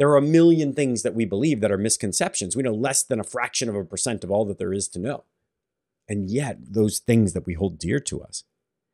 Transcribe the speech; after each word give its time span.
There 0.00 0.08
are 0.08 0.16
a 0.16 0.22
million 0.22 0.72
things 0.72 1.02
that 1.02 1.14
we 1.14 1.26
believe 1.26 1.60
that 1.60 1.70
are 1.70 1.76
misconceptions. 1.76 2.56
We 2.56 2.62
know 2.62 2.72
less 2.72 3.02
than 3.02 3.20
a 3.20 3.22
fraction 3.22 3.68
of 3.68 3.74
a 3.74 3.84
percent 3.84 4.24
of 4.24 4.30
all 4.30 4.46
that 4.46 4.56
there 4.56 4.72
is 4.72 4.88
to 4.88 4.98
know. 4.98 5.24
And 6.08 6.30
yet, 6.30 6.56
those 6.72 7.00
things 7.00 7.34
that 7.34 7.44
we 7.44 7.52
hold 7.52 7.78
dear 7.78 8.00
to 8.00 8.22
us, 8.22 8.44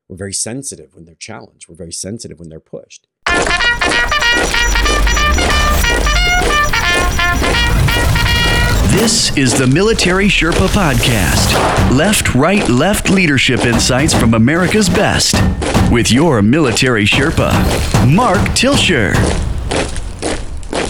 we're 0.09 0.17
very 0.17 0.33
sensitive 0.33 0.97
when 0.97 1.05
they're 1.05 1.15
challenged. 1.15 1.69
We're 1.69 1.77
very 1.77 1.93
sensitive 1.93 2.41
when 2.41 2.49
they're 2.49 2.59
pushed. 2.59 3.07
This 8.91 9.37
is 9.39 9.57
the 9.57 9.71
Military 9.73 10.27
Sherpa 10.27 10.67
Podcast. 10.71 11.97
Left, 11.97 12.35
right, 12.35 12.69
left 12.69 13.11
leadership 13.11 13.61
insights 13.61 14.13
from 14.13 14.35
America's 14.35 14.89
best. 14.89 15.37
With 15.93 16.11
your 16.11 16.43
military 16.43 17.05
Sherpa, 17.05 17.53
Mark 18.13 18.41
Tilsher. 18.57 19.15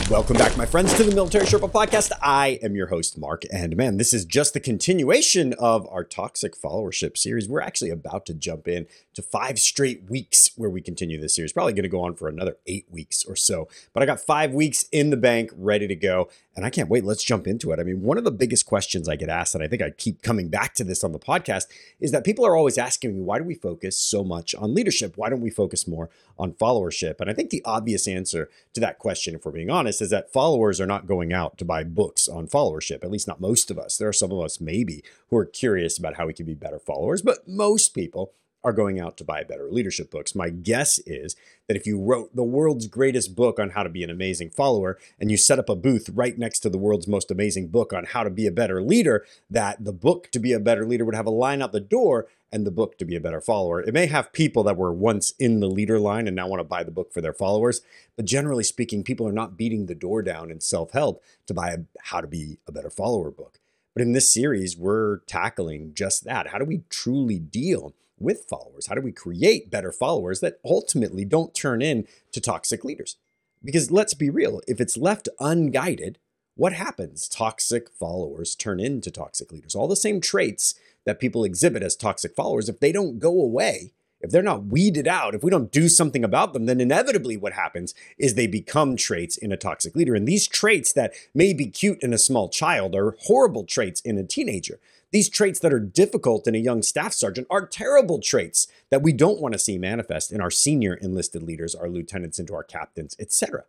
Welcome 0.08 0.36
back, 0.36 0.56
my 0.56 0.66
friends, 0.66 0.94
to 0.94 1.02
the 1.02 1.12
Military 1.12 1.46
Sherpa 1.46 1.68
Podcast. 1.68 2.12
I 2.22 2.60
am 2.62 2.76
your 2.76 2.86
host, 2.86 3.18
Mark. 3.18 3.42
And 3.52 3.76
man, 3.76 3.96
this 3.96 4.14
is 4.14 4.24
just 4.24 4.54
the 4.54 4.60
continuation 4.60 5.52
of 5.54 5.84
our 5.88 6.04
toxic 6.04 6.54
followership 6.56 7.18
series. 7.18 7.48
We're 7.48 7.60
actually 7.60 7.90
about 7.90 8.24
to 8.26 8.34
jump 8.34 8.68
in 8.68 8.86
to 9.16 9.22
five 9.22 9.58
straight 9.58 10.08
weeks 10.08 10.50
where 10.56 10.68
we 10.68 10.82
continue 10.82 11.18
this 11.18 11.34
series. 11.34 11.52
Probably 11.52 11.72
going 11.72 11.84
to 11.84 11.88
go 11.88 12.02
on 12.02 12.14
for 12.14 12.28
another 12.28 12.58
eight 12.66 12.86
weeks 12.90 13.24
or 13.24 13.34
so. 13.34 13.66
But 13.94 14.02
I 14.02 14.06
got 14.06 14.20
five 14.20 14.52
weeks 14.52 14.84
in 14.92 15.08
the 15.08 15.16
bank 15.16 15.50
ready 15.56 15.88
to 15.88 15.96
go. 15.96 16.28
And 16.54 16.64
I 16.64 16.70
can't 16.70 16.88
wait. 16.88 17.04
Let's 17.04 17.24
jump 17.24 17.46
into 17.46 17.72
it. 17.72 17.80
I 17.80 17.82
mean, 17.82 18.02
one 18.02 18.18
of 18.18 18.24
the 18.24 18.30
biggest 18.30 18.66
questions 18.66 19.08
I 19.08 19.16
get 19.16 19.28
asked, 19.28 19.54
and 19.54 19.64
I 19.64 19.68
think 19.68 19.82
I 19.82 19.90
keep 19.90 20.22
coming 20.22 20.48
back 20.48 20.74
to 20.74 20.84
this 20.84 21.02
on 21.02 21.12
the 21.12 21.18
podcast, 21.18 21.64
is 22.00 22.12
that 22.12 22.24
people 22.24 22.46
are 22.46 22.56
always 22.56 22.78
asking 22.78 23.14
me, 23.14 23.22
why 23.22 23.38
do 23.38 23.44
we 23.44 23.54
focus 23.54 23.98
so 23.98 24.22
much 24.22 24.54
on 24.54 24.74
leadership? 24.74 25.16
Why 25.16 25.28
don't 25.28 25.42
we 25.42 25.50
focus 25.50 25.88
more 25.88 26.08
on 26.38 26.52
followership? 26.52 27.20
And 27.20 27.30
I 27.30 27.34
think 27.34 27.50
the 27.50 27.62
obvious 27.64 28.06
answer 28.06 28.50
to 28.74 28.80
that 28.80 28.98
question, 28.98 29.34
if 29.34 29.44
we're 29.44 29.52
being 29.52 29.70
honest, 29.70 30.00
is 30.00 30.10
that 30.10 30.32
followers 30.32 30.80
are 30.80 30.86
not 30.86 31.06
going 31.06 31.32
out 31.32 31.58
to 31.58 31.64
buy 31.64 31.84
books 31.84 32.28
on 32.28 32.48
followership, 32.48 33.02
at 33.02 33.10
least 33.10 33.28
not 33.28 33.40
most 33.40 33.70
of 33.70 33.78
us. 33.78 33.96
There 33.96 34.08
are 34.08 34.14
some 34.14 34.32
of 34.32 34.40
us, 34.40 34.60
maybe, 34.60 35.02
who 35.28 35.36
are 35.36 35.46
curious 35.46 35.98
about 35.98 36.16
how 36.16 36.26
we 36.26 36.34
can 36.34 36.46
be 36.46 36.54
better 36.54 36.78
followers, 36.78 37.22
but 37.22 37.46
most 37.48 37.94
people 37.94 38.32
are 38.66 38.72
going 38.72 38.98
out 38.98 39.16
to 39.16 39.22
buy 39.22 39.44
better 39.44 39.68
leadership 39.70 40.10
books. 40.10 40.34
My 40.34 40.50
guess 40.50 40.98
is 41.06 41.36
that 41.68 41.76
if 41.76 41.86
you 41.86 42.00
wrote 42.00 42.34
the 42.34 42.42
world's 42.42 42.88
greatest 42.88 43.36
book 43.36 43.60
on 43.60 43.70
how 43.70 43.84
to 43.84 43.88
be 43.88 44.02
an 44.02 44.10
amazing 44.10 44.50
follower 44.50 44.98
and 45.20 45.30
you 45.30 45.36
set 45.36 45.60
up 45.60 45.68
a 45.68 45.76
booth 45.76 46.10
right 46.12 46.36
next 46.36 46.58
to 46.60 46.68
the 46.68 46.76
world's 46.76 47.06
most 47.06 47.30
amazing 47.30 47.68
book 47.68 47.92
on 47.92 48.06
how 48.06 48.24
to 48.24 48.30
be 48.30 48.44
a 48.44 48.50
better 48.50 48.82
leader, 48.82 49.24
that 49.48 49.84
the 49.84 49.92
book 49.92 50.32
to 50.32 50.40
be 50.40 50.52
a 50.52 50.58
better 50.58 50.84
leader 50.84 51.04
would 51.04 51.14
have 51.14 51.28
a 51.28 51.30
line 51.30 51.62
out 51.62 51.70
the 51.70 51.78
door 51.78 52.26
and 52.50 52.66
the 52.66 52.72
book 52.72 52.98
to 52.98 53.04
be 53.04 53.14
a 53.14 53.20
better 53.20 53.40
follower. 53.40 53.80
It 53.80 53.94
may 53.94 54.06
have 54.06 54.32
people 54.32 54.64
that 54.64 54.76
were 54.76 54.92
once 54.92 55.32
in 55.38 55.60
the 55.60 55.70
leader 55.70 56.00
line 56.00 56.26
and 56.26 56.34
now 56.34 56.48
want 56.48 56.58
to 56.58 56.64
buy 56.64 56.82
the 56.82 56.90
book 56.90 57.12
for 57.12 57.20
their 57.20 57.32
followers, 57.32 57.82
but 58.16 58.24
generally 58.24 58.64
speaking, 58.64 59.04
people 59.04 59.28
are 59.28 59.32
not 59.32 59.56
beating 59.56 59.86
the 59.86 59.94
door 59.94 60.22
down 60.22 60.50
in 60.50 60.60
self 60.60 60.90
help 60.90 61.22
to 61.46 61.54
buy 61.54 61.68
a 61.70 61.78
how 62.02 62.20
to 62.20 62.26
be 62.26 62.58
a 62.66 62.72
better 62.72 62.90
follower 62.90 63.30
book. 63.30 63.60
But 63.94 64.02
in 64.02 64.12
this 64.12 64.28
series, 64.28 64.76
we're 64.76 65.18
tackling 65.20 65.94
just 65.94 66.24
that. 66.24 66.48
How 66.48 66.58
do 66.58 66.64
we 66.64 66.82
truly 66.90 67.38
deal 67.38 67.94
with 68.18 68.46
followers? 68.48 68.86
How 68.86 68.94
do 68.94 69.00
we 69.00 69.12
create 69.12 69.70
better 69.70 69.92
followers 69.92 70.40
that 70.40 70.58
ultimately 70.64 71.24
don't 71.24 71.54
turn 71.54 71.82
into 71.82 72.40
toxic 72.40 72.84
leaders? 72.84 73.16
Because 73.64 73.90
let's 73.90 74.14
be 74.14 74.30
real, 74.30 74.60
if 74.68 74.80
it's 74.80 74.96
left 74.96 75.28
unguided, 75.40 76.18
what 76.54 76.72
happens? 76.72 77.28
Toxic 77.28 77.90
followers 77.90 78.54
turn 78.54 78.80
into 78.80 79.10
toxic 79.10 79.52
leaders. 79.52 79.74
All 79.74 79.88
the 79.88 79.96
same 79.96 80.20
traits 80.20 80.74
that 81.04 81.20
people 81.20 81.44
exhibit 81.44 81.82
as 81.82 81.96
toxic 81.96 82.34
followers, 82.34 82.68
if 82.68 82.80
they 82.80 82.92
don't 82.92 83.18
go 83.18 83.30
away, 83.30 83.92
if 84.20 84.30
they're 84.30 84.42
not 84.42 84.64
weeded 84.64 85.06
out, 85.06 85.34
if 85.34 85.44
we 85.44 85.50
don't 85.50 85.70
do 85.70 85.88
something 85.88 86.24
about 86.24 86.54
them, 86.54 86.64
then 86.64 86.80
inevitably 86.80 87.36
what 87.36 87.52
happens 87.52 87.94
is 88.18 88.34
they 88.34 88.46
become 88.46 88.96
traits 88.96 89.36
in 89.36 89.52
a 89.52 89.56
toxic 89.56 89.94
leader. 89.94 90.14
And 90.14 90.26
these 90.26 90.48
traits 90.48 90.92
that 90.94 91.12
may 91.34 91.52
be 91.52 91.66
cute 91.66 92.02
in 92.02 92.14
a 92.14 92.18
small 92.18 92.48
child 92.48 92.94
are 92.94 93.16
horrible 93.24 93.64
traits 93.64 94.00
in 94.00 94.16
a 94.16 94.24
teenager. 94.24 94.80
These 95.12 95.28
traits 95.28 95.60
that 95.60 95.72
are 95.72 95.80
difficult 95.80 96.48
in 96.48 96.54
a 96.54 96.58
young 96.58 96.82
staff 96.82 97.12
sergeant 97.12 97.46
are 97.48 97.66
terrible 97.66 98.20
traits 98.20 98.66
that 98.90 99.02
we 99.02 99.12
don't 99.12 99.40
want 99.40 99.52
to 99.52 99.58
see 99.58 99.78
manifest 99.78 100.32
in 100.32 100.40
our 100.40 100.50
senior 100.50 100.94
enlisted 100.94 101.42
leaders, 101.42 101.74
our 101.74 101.88
lieutenants, 101.88 102.38
into 102.38 102.54
our 102.54 102.64
captains, 102.64 103.16
etc. 103.20 103.64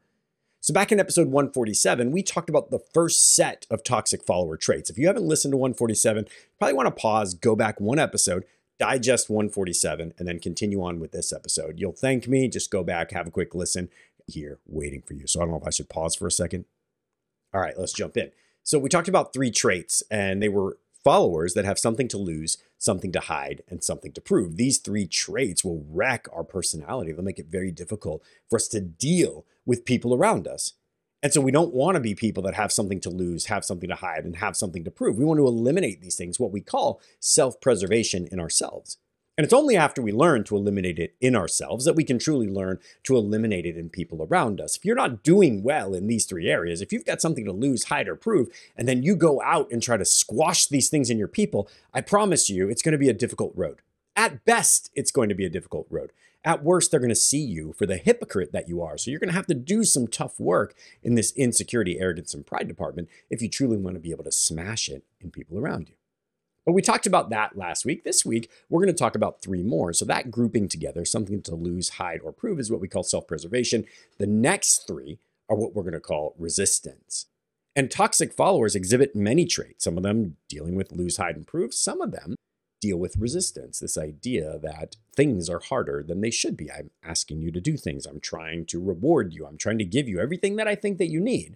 So, 0.60 0.74
back 0.74 0.92
in 0.92 1.00
episode 1.00 1.28
147, 1.28 2.12
we 2.12 2.24
talked 2.24 2.50
about 2.50 2.72
the 2.72 2.80
first 2.80 3.36
set 3.36 3.68
of 3.70 3.84
toxic 3.84 4.24
follower 4.24 4.58
traits. 4.58 4.90
If 4.90 4.98
you 4.98 5.08
haven't 5.08 5.28
listened 5.28 5.52
to 5.52 5.58
147, 5.58 6.26
you 6.26 6.32
probably 6.58 6.74
want 6.74 6.88
to 6.88 7.02
pause, 7.02 7.36
go 7.36 7.56
back 7.56 7.80
one 7.80 8.00
episode, 8.00 8.44
digest 8.80 9.30
147, 9.30 10.16
and 10.18 10.28
then 10.28 10.40
continue 10.40 10.84
on 10.84 11.00
with 11.00 11.12
this 11.12 11.32
episode. 11.32 11.80
You'll 11.80 11.94
thank 11.94 12.28
me. 12.28 12.50
Just 12.50 12.72
go 12.72 12.84
back, 12.84 13.12
have 13.12 13.28
a 13.28 13.32
quick 13.32 13.54
listen 13.54 13.90
here 14.26 14.60
waiting 14.66 15.04
for 15.04 15.14
you. 15.14 15.28
So, 15.28 15.40
I 15.40 15.44
don't 15.44 15.52
know 15.52 15.62
if 15.62 15.68
I 15.68 15.70
should 15.70 15.90
pause 15.90 16.16
for 16.16 16.26
a 16.26 16.32
second. 16.32 16.66
All 17.54 17.62
right, 17.62 17.78
let's 17.78 17.94
jump 17.94 18.18
in. 18.18 18.32
So, 18.64 18.80
we 18.80 18.90
talked 18.90 19.08
about 19.08 19.34
three 19.34 19.52
traits, 19.52 20.04
and 20.10 20.42
they 20.42 20.50
were 20.50 20.80
followers 21.04 21.54
that 21.54 21.66
have 21.66 21.80
something 21.80 22.08
to 22.10 22.18
lose, 22.18 22.58
something 22.78 23.12
to 23.12 23.20
hide, 23.20 23.64
and 23.70 23.84
something 23.84 24.12
to 24.14 24.22
prove. 24.22 24.58
These 24.58 24.80
three 24.80 25.08
traits 25.08 25.64
will 25.64 25.86
wreck 25.90 26.28
our 26.34 26.44
personality. 26.44 27.12
They'll 27.12 27.24
make 27.24 27.40
it 27.40 27.48
very 27.48 27.72
difficult 27.72 28.24
for 28.50 28.58
us 28.58 28.68
to 28.70 28.82
deal 28.82 29.46
with 29.66 29.86
people 29.86 30.14
around 30.14 30.48
us. 30.48 30.74
And 31.24 31.34
so 31.34 31.42
we 31.42 31.52
don't 31.52 31.74
want 31.74 31.96
to 31.96 32.02
be 32.02 32.14
people 32.14 32.44
that 32.44 32.54
have 32.54 32.72
something 32.72 33.00
to 33.02 33.10
lose, 33.10 33.46
have 33.46 33.66
something 33.66 33.90
to 33.90 33.96
hide, 33.96 34.24
and 34.24 34.36
have 34.38 34.56
something 34.56 34.84
to 34.84 34.92
prove. 34.92 35.18
We 35.18 35.26
want 35.26 35.40
to 35.40 35.48
eliminate 35.48 36.02
these 36.02 36.16
things, 36.16 36.40
what 36.40 36.52
we 36.52 36.62
call 36.62 37.02
self 37.20 37.60
preservation 37.60 38.28
in 38.32 38.40
ourselves. 38.40 38.98
And 39.38 39.46
it's 39.46 39.54
only 39.54 39.78
after 39.78 40.02
we 40.02 40.12
learn 40.12 40.44
to 40.46 40.56
eliminate 40.56 40.98
it 40.98 41.16
in 41.22 41.36
ourselves 41.36 41.86
that 41.86 41.96
we 41.96 42.04
can 42.04 42.18
truly 42.18 42.48
learn 42.48 42.80
to 43.04 43.16
eliminate 43.16 43.68
it 43.68 43.78
in 43.78 43.88
people 43.88 44.26
around 44.28 44.60
us. 44.60 44.76
If 44.76 44.84
you're 44.84 44.96
not 44.96 45.22
doing 45.22 45.62
well 45.62 45.94
in 45.94 46.08
these 46.08 46.26
three 46.26 46.50
areas, 46.50 46.82
if 46.82 46.92
you've 46.92 47.06
got 47.06 47.22
something 47.22 47.46
to 47.46 47.52
lose, 47.52 47.84
hide, 47.84 48.08
or 48.08 48.16
prove, 48.16 48.50
and 48.76 48.88
then 48.88 49.04
you 49.04 49.16
go 49.16 49.40
out 49.44 49.72
and 49.72 49.84
try 49.84 49.96
to 49.96 50.06
squash 50.06 50.66
these 50.66 50.90
things 50.90 51.12
in 51.12 51.20
your 51.20 51.28
people, 51.28 51.70
I 51.94 52.02
promise 52.02 52.50
you 52.50 52.68
it's 52.68 52.82
going 52.82 52.94
to 52.94 52.98
be 52.98 53.10
a 53.10 53.14
difficult 53.14 53.54
road. 53.56 53.82
At 54.16 54.44
best, 54.44 54.90
it's 54.96 55.12
going 55.12 55.30
to 55.30 55.36
be 55.36 55.46
a 55.46 55.52
difficult 55.52 55.86
road. 55.92 56.14
At 56.44 56.64
worst, 56.64 56.90
they're 56.90 57.00
going 57.00 57.10
to 57.10 57.16
see 57.16 57.42
you 57.42 57.74
for 57.74 57.86
the 57.86 57.98
hypocrite 57.98 58.54
that 58.54 58.68
you 58.68 58.82
are. 58.82 58.98
So 58.98 59.12
you're 59.12 59.20
going 59.20 59.30
to 59.30 59.36
have 59.36 59.48
to 59.48 59.54
do 59.54 59.84
some 59.84 60.08
tough 60.08 60.40
work 60.40 60.74
in 61.04 61.14
this 61.14 61.32
insecurity, 61.34 62.00
arrogance, 62.00 62.34
and 62.34 62.44
pride 62.44 62.68
department 62.68 63.08
if 63.30 63.44
you 63.44 63.50
truly 63.50 63.78
want 63.78 63.98
to 63.98 64.00
be 64.00 64.12
able 64.12 64.24
to 64.24 64.32
smash 64.32 64.90
it 64.90 65.04
in 65.22 65.30
people 65.30 65.60
around 65.60 65.90
you. 65.90 65.96
But 66.68 66.74
we 66.74 66.82
talked 66.82 67.08
about 67.08 67.30
that 67.30 67.58
last 67.58 67.86
week. 67.86 68.04
This 68.04 68.26
week, 68.26 68.52
we're 68.70 68.82
going 68.82 68.94
to 68.94 69.00
talk 69.00 69.16
about 69.16 69.42
three 69.42 69.64
more. 69.64 69.94
So 69.94 70.04
that 70.04 70.30
grouping 70.30 70.68
together, 70.68 71.06
something 71.06 71.42
to 71.44 71.56
lose, 71.56 71.92
hide, 71.92 72.20
or 72.22 72.34
prove, 72.34 72.60
is 72.60 72.70
what 72.70 72.82
we 72.82 72.90
call 72.90 73.04
self 73.04 73.26
preservation. 73.26 73.86
The 74.18 74.28
next 74.28 74.86
three 74.86 75.18
are 75.50 75.56
what 75.56 75.74
we're 75.74 75.84
going 75.84 75.94
to 75.94 76.02
call 76.02 76.36
resistance. 76.38 77.28
And 77.74 77.90
toxic 77.90 78.34
followers 78.34 78.76
exhibit 78.76 79.16
many 79.16 79.46
traits, 79.46 79.86
some 79.86 79.96
of 79.96 80.04
them 80.04 80.36
dealing 80.50 80.76
with 80.76 80.92
lose, 80.92 81.16
hide, 81.16 81.38
and 81.38 81.48
prove, 81.48 81.74
some 81.74 82.02
of 82.02 82.12
them 82.12 82.36
deal 82.82 82.98
with 82.98 83.16
resistance. 83.16 83.80
This 83.80 83.98
idea 83.98 84.60
that 84.60 84.98
things 85.16 85.50
are 85.50 85.60
harder 85.60 86.04
than 86.06 86.20
they 86.20 86.32
should 86.32 86.58
be. 86.58 86.70
I'm 86.70 86.90
asking 87.02 87.42
you 87.42 87.50
to 87.52 87.62
do 87.62 87.78
things, 87.78 88.06
I'm 88.06 88.20
trying 88.20 88.66
to 88.66 88.84
reward 88.84 89.32
you, 89.32 89.46
I'm 89.46 89.58
trying 89.58 89.78
to 89.78 89.86
give 89.86 90.10
you 90.10 90.20
everything 90.20 90.58
that 90.58 90.68
I 90.68 90.76
think 90.76 90.98
that 90.98 91.08
you 91.08 91.22
need. 91.22 91.56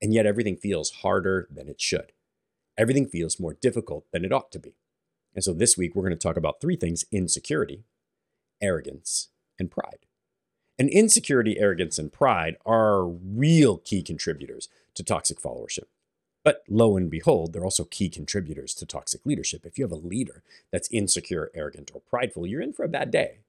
And 0.00 0.14
yet 0.14 0.26
everything 0.26 0.56
feels 0.56 0.90
harder 0.90 1.48
than 1.50 1.68
it 1.68 1.80
should 1.80 2.12
everything 2.78 3.06
feels 3.06 3.40
more 3.40 3.54
difficult 3.54 4.06
than 4.12 4.24
it 4.24 4.32
ought 4.32 4.50
to 4.52 4.58
be. 4.58 4.74
And 5.34 5.44
so 5.44 5.52
this 5.52 5.76
week, 5.76 5.94
we're 5.94 6.04
going 6.04 6.10
to 6.10 6.16
talk 6.16 6.36
about 6.36 6.60
three 6.60 6.76
things 6.76 7.04
insecurity, 7.12 7.84
arrogance, 8.62 9.28
and 9.58 9.70
pride. 9.70 10.06
And 10.78 10.88
insecurity, 10.88 11.58
arrogance, 11.58 11.98
and 11.98 12.12
pride 12.12 12.56
are 12.64 13.04
real 13.04 13.78
key 13.78 14.02
contributors 14.02 14.68
to 14.94 15.02
toxic 15.02 15.40
followership. 15.40 15.86
But 16.44 16.62
lo 16.68 16.96
and 16.96 17.10
behold, 17.10 17.52
they're 17.52 17.64
also 17.64 17.84
key 17.84 18.08
contributors 18.08 18.74
to 18.74 18.86
toxic 18.86 19.26
leadership. 19.26 19.66
If 19.66 19.76
you 19.76 19.84
have 19.84 19.92
a 19.92 19.96
leader 19.96 20.44
that's 20.70 20.88
insecure, 20.90 21.50
arrogant, 21.52 21.90
or 21.92 22.00
prideful, 22.00 22.46
you're 22.46 22.62
in 22.62 22.72
for 22.72 22.84
a 22.84 22.88
bad 22.88 23.10
day. 23.10 23.40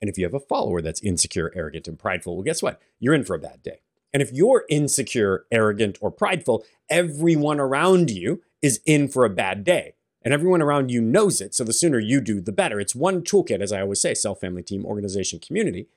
And 0.00 0.10
if 0.10 0.18
you 0.18 0.24
have 0.24 0.34
a 0.34 0.40
follower 0.40 0.82
that's 0.82 1.02
insecure, 1.02 1.52
arrogant, 1.54 1.88
and 1.88 1.98
prideful, 1.98 2.34
well, 2.34 2.44
guess 2.44 2.62
what? 2.62 2.80
You're 2.98 3.14
in 3.14 3.24
for 3.24 3.34
a 3.34 3.40
bad 3.40 3.62
day. 3.62 3.80
And 4.12 4.22
if 4.22 4.32
you're 4.32 4.64
insecure, 4.68 5.44
arrogant, 5.50 5.98
or 6.00 6.10
prideful, 6.10 6.64
everyone 6.90 7.60
around 7.60 8.10
you 8.10 8.42
is 8.62 8.80
in 8.86 9.08
for 9.08 9.24
a 9.24 9.30
bad 9.30 9.64
day. 9.64 9.94
And 10.22 10.34
everyone 10.34 10.62
around 10.62 10.90
you 10.90 11.00
knows 11.00 11.40
it. 11.40 11.54
So 11.54 11.64
the 11.64 11.72
sooner 11.72 11.98
you 11.98 12.20
do, 12.20 12.40
the 12.40 12.52
better. 12.52 12.80
It's 12.80 12.94
one 12.94 13.22
toolkit, 13.22 13.60
as 13.60 13.72
I 13.72 13.80
always 13.80 14.00
say 14.00 14.14
self, 14.14 14.40
family, 14.40 14.62
team, 14.62 14.84
organization, 14.84 15.38
community. 15.38 15.88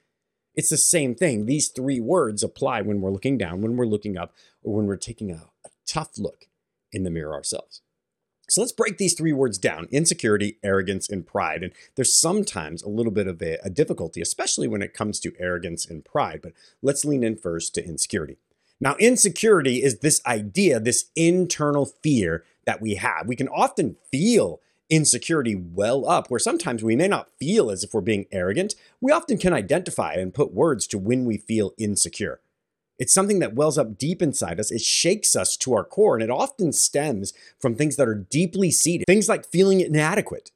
It's 0.53 0.69
the 0.69 0.77
same 0.77 1.15
thing. 1.15 1.45
These 1.45 1.69
three 1.69 1.99
words 1.99 2.43
apply 2.43 2.81
when 2.81 3.01
we're 3.01 3.11
looking 3.11 3.37
down, 3.37 3.61
when 3.61 3.77
we're 3.77 3.85
looking 3.85 4.17
up, 4.17 4.33
or 4.63 4.75
when 4.75 4.85
we're 4.85 4.97
taking 4.97 5.31
a, 5.31 5.49
a 5.65 5.69
tough 5.87 6.17
look 6.17 6.45
in 6.91 7.03
the 7.03 7.09
mirror 7.09 7.33
ourselves. 7.33 7.81
So 8.51 8.59
let's 8.59 8.73
break 8.73 8.97
these 8.97 9.13
three 9.13 9.31
words 9.31 9.57
down 9.57 9.87
insecurity, 9.91 10.57
arrogance, 10.61 11.07
and 11.07 11.25
pride. 11.25 11.63
And 11.63 11.71
there's 11.95 12.13
sometimes 12.13 12.83
a 12.83 12.89
little 12.89 13.11
bit 13.11 13.25
of 13.25 13.41
a, 13.41 13.57
a, 13.63 13.69
difficulty, 13.69 14.19
especially 14.21 14.67
when 14.67 14.81
it 14.81 14.93
comes 14.93 15.21
to 15.21 15.31
arrogance 15.39 15.85
and 15.85 16.03
pride. 16.03 16.41
But 16.43 16.51
let's 16.81 17.05
lean 17.05 17.23
in 17.23 17.37
first 17.37 17.73
to 17.75 17.85
insecurity. 17.85 18.37
Now, 18.81 18.95
insecurity 18.99 19.81
is 19.81 19.99
this 19.99 20.21
idea, 20.25 20.81
this 20.81 21.05
internal 21.15 21.85
fear 21.85 22.43
that 22.65 22.81
we 22.81 22.95
have. 22.95 23.25
We 23.25 23.37
can 23.37 23.47
often 23.47 23.95
feel 24.11 24.59
insecurity 24.89 25.55
well 25.55 26.09
up, 26.09 26.29
where 26.29 26.39
sometimes 26.39 26.83
we 26.83 26.97
may 26.97 27.07
not 27.07 27.29
feel 27.39 27.71
as 27.71 27.85
if 27.85 27.93
we're 27.93 28.01
being 28.01 28.25
arrogant. 28.33 28.75
We 28.99 29.13
often 29.13 29.37
can 29.37 29.53
identify 29.53 30.15
and 30.15 30.33
put 30.33 30.53
words 30.53 30.87
to 30.87 30.97
when 30.97 31.23
we 31.23 31.37
feel 31.37 31.73
insecure. 31.77 32.41
It's 33.01 33.11
something 33.11 33.39
that 33.39 33.55
wells 33.55 33.79
up 33.79 33.97
deep 33.97 34.21
inside 34.21 34.59
us. 34.59 34.69
It 34.69 34.81
shakes 34.81 35.35
us 35.35 35.57
to 35.57 35.73
our 35.73 35.83
core, 35.83 36.13
and 36.13 36.23
it 36.23 36.29
often 36.29 36.71
stems 36.71 37.33
from 37.59 37.73
things 37.73 37.95
that 37.95 38.07
are 38.07 38.13
deeply 38.13 38.69
seated. 38.69 39.07
Things 39.07 39.27
like 39.27 39.43
feeling 39.43 39.81
inadequate. 39.81 40.51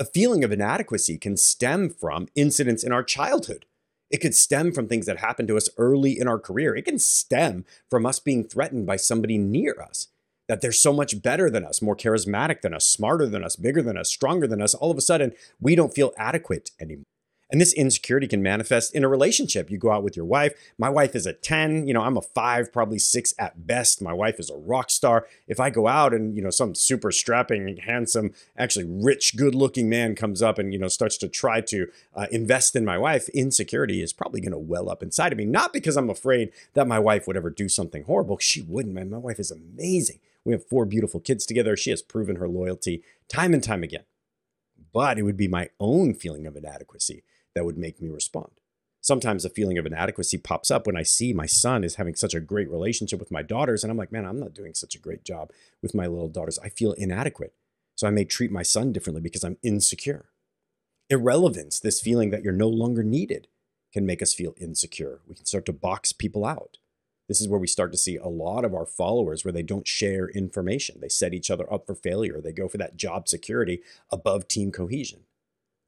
A 0.00 0.04
feeling 0.04 0.42
of 0.42 0.50
inadequacy 0.50 1.18
can 1.18 1.36
stem 1.36 1.88
from 1.88 2.26
incidents 2.34 2.82
in 2.82 2.90
our 2.90 3.04
childhood. 3.04 3.64
It 4.10 4.16
could 4.16 4.34
stem 4.34 4.72
from 4.72 4.88
things 4.88 5.06
that 5.06 5.18
happened 5.18 5.46
to 5.46 5.56
us 5.56 5.68
early 5.78 6.18
in 6.18 6.26
our 6.26 6.40
career. 6.40 6.74
It 6.74 6.84
can 6.84 6.98
stem 6.98 7.64
from 7.88 8.06
us 8.06 8.18
being 8.18 8.42
threatened 8.42 8.86
by 8.86 8.96
somebody 8.96 9.38
near 9.38 9.80
us 9.80 10.08
that 10.48 10.60
they're 10.62 10.72
so 10.72 10.92
much 10.92 11.22
better 11.22 11.48
than 11.48 11.64
us, 11.64 11.80
more 11.80 11.94
charismatic 11.94 12.62
than 12.62 12.74
us, 12.74 12.84
smarter 12.84 13.28
than 13.28 13.44
us, 13.44 13.54
bigger 13.54 13.82
than 13.82 13.96
us, 13.96 14.08
stronger 14.08 14.48
than 14.48 14.60
us. 14.60 14.74
All 14.74 14.90
of 14.90 14.98
a 14.98 15.00
sudden, 15.00 15.32
we 15.60 15.76
don't 15.76 15.94
feel 15.94 16.12
adequate 16.18 16.72
anymore. 16.80 17.04
And 17.54 17.60
this 17.60 17.72
insecurity 17.72 18.26
can 18.26 18.42
manifest 18.42 18.96
in 18.96 19.04
a 19.04 19.08
relationship. 19.08 19.70
You 19.70 19.78
go 19.78 19.92
out 19.92 20.02
with 20.02 20.16
your 20.16 20.24
wife. 20.24 20.54
My 20.76 20.90
wife 20.90 21.14
is 21.14 21.24
a 21.24 21.32
10, 21.32 21.86
you 21.86 21.94
know, 21.94 22.02
I'm 22.02 22.16
a 22.16 22.20
5, 22.20 22.72
probably 22.72 22.98
6 22.98 23.34
at 23.38 23.64
best. 23.64 24.02
My 24.02 24.12
wife 24.12 24.40
is 24.40 24.50
a 24.50 24.56
rock 24.56 24.90
star. 24.90 25.28
If 25.46 25.60
I 25.60 25.70
go 25.70 25.86
out 25.86 26.12
and, 26.12 26.34
you 26.34 26.42
know, 26.42 26.50
some 26.50 26.74
super 26.74 27.12
strapping, 27.12 27.76
handsome, 27.76 28.34
actually 28.58 28.86
rich, 28.88 29.36
good-looking 29.36 29.88
man 29.88 30.16
comes 30.16 30.42
up 30.42 30.58
and, 30.58 30.72
you 30.72 30.80
know, 30.80 30.88
starts 30.88 31.16
to 31.18 31.28
try 31.28 31.60
to 31.60 31.86
uh, 32.16 32.26
invest 32.32 32.74
in 32.74 32.84
my 32.84 32.98
wife, 32.98 33.28
insecurity 33.28 34.02
is 34.02 34.12
probably 34.12 34.40
going 34.40 34.50
to 34.50 34.58
well 34.58 34.90
up 34.90 35.00
inside 35.00 35.30
of 35.30 35.38
me. 35.38 35.44
Not 35.44 35.72
because 35.72 35.96
I'm 35.96 36.10
afraid 36.10 36.50
that 36.72 36.88
my 36.88 36.98
wife 36.98 37.28
would 37.28 37.36
ever 37.36 37.50
do 37.50 37.68
something 37.68 38.02
horrible. 38.02 38.36
She 38.38 38.62
wouldn't, 38.62 38.96
man. 38.96 39.10
My 39.10 39.18
wife 39.18 39.38
is 39.38 39.52
amazing. 39.52 40.18
We 40.44 40.54
have 40.54 40.66
four 40.66 40.86
beautiful 40.86 41.20
kids 41.20 41.46
together. 41.46 41.76
She 41.76 41.90
has 41.90 42.02
proven 42.02 42.34
her 42.34 42.48
loyalty 42.48 43.04
time 43.28 43.54
and 43.54 43.62
time 43.62 43.84
again. 43.84 44.06
But 44.92 45.20
it 45.20 45.22
would 45.22 45.36
be 45.36 45.46
my 45.46 45.68
own 45.78 46.14
feeling 46.14 46.48
of 46.48 46.56
inadequacy 46.56 47.22
that 47.54 47.64
would 47.64 47.78
make 47.78 48.00
me 48.00 48.08
respond. 48.08 48.50
Sometimes 49.00 49.44
a 49.44 49.50
feeling 49.50 49.76
of 49.76 49.84
inadequacy 49.84 50.38
pops 50.38 50.70
up 50.70 50.86
when 50.86 50.96
I 50.96 51.02
see 51.02 51.34
my 51.34 51.44
son 51.44 51.84
is 51.84 51.96
having 51.96 52.14
such 52.14 52.32
a 52.32 52.40
great 52.40 52.70
relationship 52.70 53.20
with 53.20 53.30
my 53.30 53.42
daughters. 53.42 53.84
And 53.84 53.90
I'm 53.90 53.98
like, 53.98 54.10
man, 54.10 54.24
I'm 54.24 54.40
not 54.40 54.54
doing 54.54 54.72
such 54.72 54.94
a 54.94 54.98
great 54.98 55.24
job 55.24 55.50
with 55.82 55.94
my 55.94 56.06
little 56.06 56.28
daughters. 56.28 56.58
I 56.60 56.70
feel 56.70 56.92
inadequate. 56.92 57.52
So 57.96 58.06
I 58.06 58.10
may 58.10 58.24
treat 58.24 58.50
my 58.50 58.62
son 58.62 58.92
differently 58.92 59.20
because 59.20 59.44
I'm 59.44 59.58
insecure. 59.62 60.30
Irrelevance, 61.10 61.78
this 61.78 62.00
feeling 62.00 62.30
that 62.30 62.42
you're 62.42 62.52
no 62.52 62.68
longer 62.68 63.02
needed, 63.02 63.48
can 63.92 64.06
make 64.06 64.22
us 64.22 64.32
feel 64.34 64.54
insecure. 64.58 65.20
We 65.28 65.34
can 65.34 65.44
start 65.44 65.66
to 65.66 65.72
box 65.72 66.12
people 66.12 66.44
out. 66.44 66.78
This 67.28 67.40
is 67.40 67.48
where 67.48 67.60
we 67.60 67.66
start 67.66 67.92
to 67.92 67.98
see 67.98 68.16
a 68.16 68.26
lot 68.26 68.64
of 68.64 68.74
our 68.74 68.86
followers 68.86 69.44
where 69.44 69.52
they 69.52 69.62
don't 69.62 69.86
share 69.86 70.28
information. 70.28 70.98
They 71.00 71.08
set 71.08 71.32
each 71.32 71.50
other 71.50 71.72
up 71.72 71.86
for 71.86 71.94
failure. 71.94 72.40
They 72.40 72.52
go 72.52 72.68
for 72.68 72.78
that 72.78 72.96
job 72.96 73.28
security 73.28 73.82
above 74.10 74.48
team 74.48 74.72
cohesion 74.72 75.20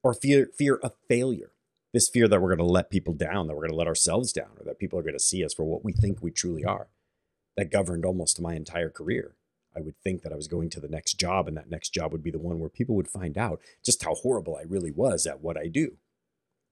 or 0.02 0.14
fear, 0.14 0.50
fear 0.54 0.76
of 0.76 0.94
failure. 1.08 1.50
This 1.92 2.08
fear 2.08 2.28
that 2.28 2.40
we're 2.40 2.54
going 2.54 2.66
to 2.66 2.72
let 2.72 2.90
people 2.90 3.14
down, 3.14 3.46
that 3.46 3.54
we're 3.54 3.62
going 3.62 3.70
to 3.70 3.76
let 3.76 3.86
ourselves 3.86 4.32
down, 4.32 4.50
or 4.58 4.64
that 4.64 4.78
people 4.78 4.98
are 4.98 5.02
going 5.02 5.14
to 5.14 5.20
see 5.20 5.44
us 5.44 5.54
for 5.54 5.64
what 5.64 5.84
we 5.84 5.92
think 5.92 6.20
we 6.20 6.30
truly 6.30 6.64
are. 6.64 6.88
That 7.56 7.70
governed 7.70 8.04
almost 8.04 8.40
my 8.40 8.54
entire 8.54 8.90
career. 8.90 9.36
I 9.74 9.80
would 9.80 9.96
think 10.02 10.22
that 10.22 10.32
I 10.32 10.36
was 10.36 10.48
going 10.48 10.70
to 10.70 10.80
the 10.80 10.88
next 10.88 11.14
job, 11.14 11.48
and 11.48 11.56
that 11.56 11.70
next 11.70 11.90
job 11.90 12.12
would 12.12 12.22
be 12.22 12.30
the 12.30 12.38
one 12.38 12.58
where 12.58 12.68
people 12.68 12.96
would 12.96 13.08
find 13.08 13.38
out 13.38 13.60
just 13.84 14.02
how 14.02 14.14
horrible 14.14 14.56
I 14.56 14.62
really 14.62 14.90
was 14.90 15.26
at 15.26 15.40
what 15.40 15.56
I 15.56 15.68
do. 15.68 15.96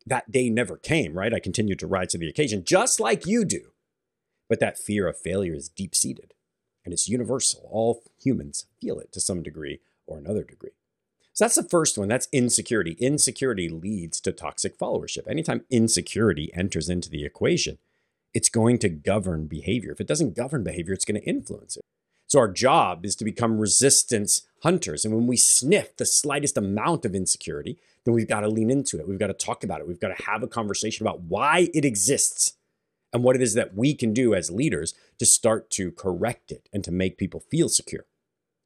That 0.07 0.31
day 0.31 0.51
never 0.51 0.77
came, 0.77 1.15
right? 1.15 1.33
I 1.33 1.41
continued 1.41 1.79
to 1.79 1.87
rise 1.87 2.09
to 2.09 2.19
the 2.19 2.29
occasion, 2.29 2.65
just 2.65 3.01
like 3.01 3.27
you 3.27 3.45
do. 3.45 3.73
But 4.49 4.61
that 4.61 4.79
fear 4.79 5.09
of 5.09 5.19
failure 5.19 5.55
is 5.55 5.71
deep 5.71 5.95
seated 5.95 6.35
and 6.85 6.93
it's 6.93 7.09
universal. 7.09 7.69
All 7.71 8.03
humans 8.23 8.67
feel 8.81 8.99
it 8.99 9.13
to 9.13 9.21
some 9.21 9.43
degree 9.43 9.81
or 10.07 10.19
another 10.19 10.45
degree. 10.45 10.71
So 11.35 11.45
that's 11.45 11.57
the 11.57 11.69
first 11.69 11.99
one. 11.99 12.09
That's 12.09 12.29
insecurity. 12.33 12.93
Insecurity 13.01 13.69
leads 13.69 14.21
to 14.21 14.33
toxic 14.33 14.79
followership. 14.79 15.29
Anytime 15.29 15.65
insecurity 15.69 16.51
enters 16.55 16.89
into 16.89 17.11
the 17.11 17.25
equation, 17.25 17.79
it's 18.33 18.49
going 18.49 18.79
to 18.79 18.89
govern 18.89 19.47
behavior. 19.49 19.91
If 19.91 20.01
it 20.01 20.07
doesn't 20.07 20.37
govern 20.37 20.63
behavior, 20.63 20.95
it's 20.95 21.05
going 21.05 21.21
to 21.21 21.29
influence 21.29 21.77
it. 21.77 21.83
So 22.29 22.39
our 22.39 22.49
job 22.49 23.05
is 23.05 23.17
to 23.17 23.25
become 23.25 23.59
resistance 23.59 24.47
hunters. 24.63 25.05
And 25.05 25.13
when 25.13 25.27
we 25.27 25.37
sniff 25.37 25.97
the 25.97 26.07
slightest 26.07 26.57
amount 26.57 27.05
of 27.05 27.15
insecurity, 27.15 27.79
then 28.05 28.15
we've 28.15 28.29
got 28.29 28.41
to 28.41 28.49
lean 28.49 28.71
into 28.71 28.99
it. 28.99 29.09
We've 29.09 29.19
got 29.19 29.27
to 29.27 29.35
talk 29.35 29.65
about 29.65 29.81
it. 29.81 29.89
We've 29.89 30.01
got 30.01 30.17
to 30.17 30.25
have 30.25 30.43
a 30.43 30.49
conversation 30.49 31.05
about 31.05 31.21
why 31.21 31.69
it 31.75 31.85
exists 31.85 32.55
and 33.13 33.25
what 33.25 33.37
it 33.37 33.43
is 33.43 33.55
that 33.55 33.75
we 33.75 33.95
can 33.95 34.13
do 34.13 34.35
as 34.35 34.51
leaders 34.51 34.95
to 35.19 35.27
start 35.27 35.71
to 35.71 35.91
correct 35.93 36.51
it 36.51 36.69
and 36.73 36.83
to 36.85 36.93
make 36.93 37.19
people 37.19 37.41
feel 37.41 37.69
secure. 37.69 38.07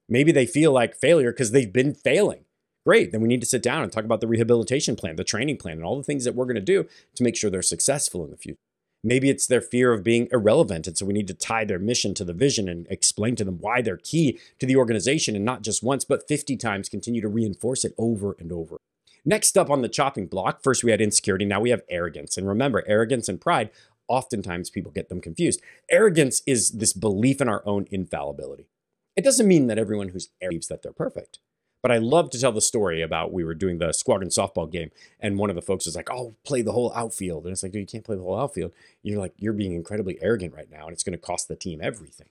Maybe 0.09 0.33
they 0.33 0.47
feel 0.47 0.73
like 0.73 0.95
failure 0.95 1.33
because 1.33 1.51
they've 1.51 1.73
been 1.73 1.95
failing. 1.95 2.45
Great, 2.89 3.13
then 3.13 3.21
we 3.21 3.29
need 3.29 3.43
to 3.43 3.47
sit 3.47 3.63
down 3.63 3.83
and 3.83 3.93
talk 3.93 4.05
about 4.05 4.23
the 4.23 4.27
rehabilitation 4.27 4.97
plan, 4.97 5.17
the 5.17 5.23
training 5.23 5.59
plan, 5.59 5.75
and 5.75 5.85
all 5.85 5.99
the 5.99 6.03
things 6.03 6.25
that 6.25 6.35
we're 6.35 6.47
going 6.47 6.55
to 6.55 6.63
do 6.63 6.87
to 7.17 7.23
make 7.23 7.37
sure 7.37 7.51
they're 7.51 7.61
successful 7.61 8.25
in 8.25 8.31
the 8.31 8.37
future. 8.39 8.57
Maybe 9.05 9.29
it's 9.29 9.47
their 9.47 9.61
fear 9.61 9.93
of 9.93 10.03
being 10.03 10.27
irrelevant. 10.33 10.87
And 10.87 10.97
so 10.97 11.05
we 11.05 11.13
need 11.13 11.29
to 11.29 11.35
tie 11.35 11.67
their 11.67 11.79
mission 11.79 12.15
to 12.15 12.25
the 12.25 12.33
vision 12.33 12.67
and 12.67 12.87
explain 12.89 13.37
to 13.37 13.45
them 13.45 13.59
why 13.61 13.83
they're 13.83 13.99
key 13.99 14.41
to 14.59 14.65
the 14.65 14.77
organization 14.77 15.37
and 15.37 15.45
not 15.45 15.61
just 15.61 15.83
once, 15.83 16.07
but 16.07 16.27
50 16.27 16.57
times 16.57 16.89
continue 16.89 17.21
to 17.21 17.29
reinforce 17.29 17.85
it 17.85 17.93
over 17.99 18.35
and 18.39 18.51
over. 18.53 18.79
Next 19.23 19.59
up 19.59 19.69
on 19.69 19.83
the 19.83 19.91
chopping 19.91 20.27
block, 20.27 20.63
first 20.63 20.83
we 20.83 20.91
had 20.91 21.03
insecurity, 21.03 21.45
now 21.45 21.61
we 21.61 21.69
have 21.69 21.83
arrogance. 21.91 22.39
And 22.39 22.49
remember, 22.49 22.85
arrogance 22.87 23.29
and 23.29 23.39
pride 23.39 23.69
oftentimes 24.09 24.71
people 24.71 24.93
get 24.93 25.11
them 25.11 25.21
confused. 25.21 25.61
Arrogance 25.91 26.41
is 26.47 26.71
this 26.71 26.95
belief 26.95 27.43
in 27.43 27.51
our 27.51 27.63
own 27.67 27.87
infallibility. 27.91 28.71
It 29.15 29.25
doesn't 29.25 29.47
mean 29.47 29.67
that 29.67 29.79
everyone 29.79 30.09
who's 30.09 30.31
arrogant 30.41 30.61
believes 30.61 30.69
that 30.69 30.83
they're 30.83 30.93
perfect. 30.95 31.39
But 31.83 31.93
I 31.93 31.99
love 31.99 32.31
to 32.31 32.41
tell 32.41 32.53
the 32.53 32.61
story 32.61 33.03
about 33.03 33.33
we 33.33 33.45
were 33.45 33.55
doing 33.55 33.79
the 33.79 33.93
squadron 33.93 34.31
softball 34.31 34.71
game, 34.71 34.91
and 35.21 35.39
one 35.39 35.51
of 35.51 35.57
the 35.57 35.63
folks 35.63 35.87
was 35.87 35.95
like, 35.95 36.11
"Oh, 36.11 36.35
play 36.45 36.63
the 36.63 36.73
whole 36.73 36.93
outfield," 36.95 37.45
and 37.45 37.53
it's 37.53 37.63
like, 37.63 37.73
"Dude, 37.73 37.83
you 37.83 37.87
can't 37.87 38.05
play 38.05 38.17
the 38.17 38.23
whole 38.23 38.39
outfield. 38.39 38.73
You're 39.03 39.21
like, 39.21 39.35
you're 39.37 39.53
being 39.53 39.75
incredibly 39.75 40.21
arrogant 40.21 40.55
right 40.55 40.71
now, 40.71 40.87
and 40.87 40.93
it's 40.93 41.05
going 41.05 41.13
to 41.13 41.19
cost 41.19 41.47
the 41.47 41.57
team 41.57 41.81
everything. 41.83 42.29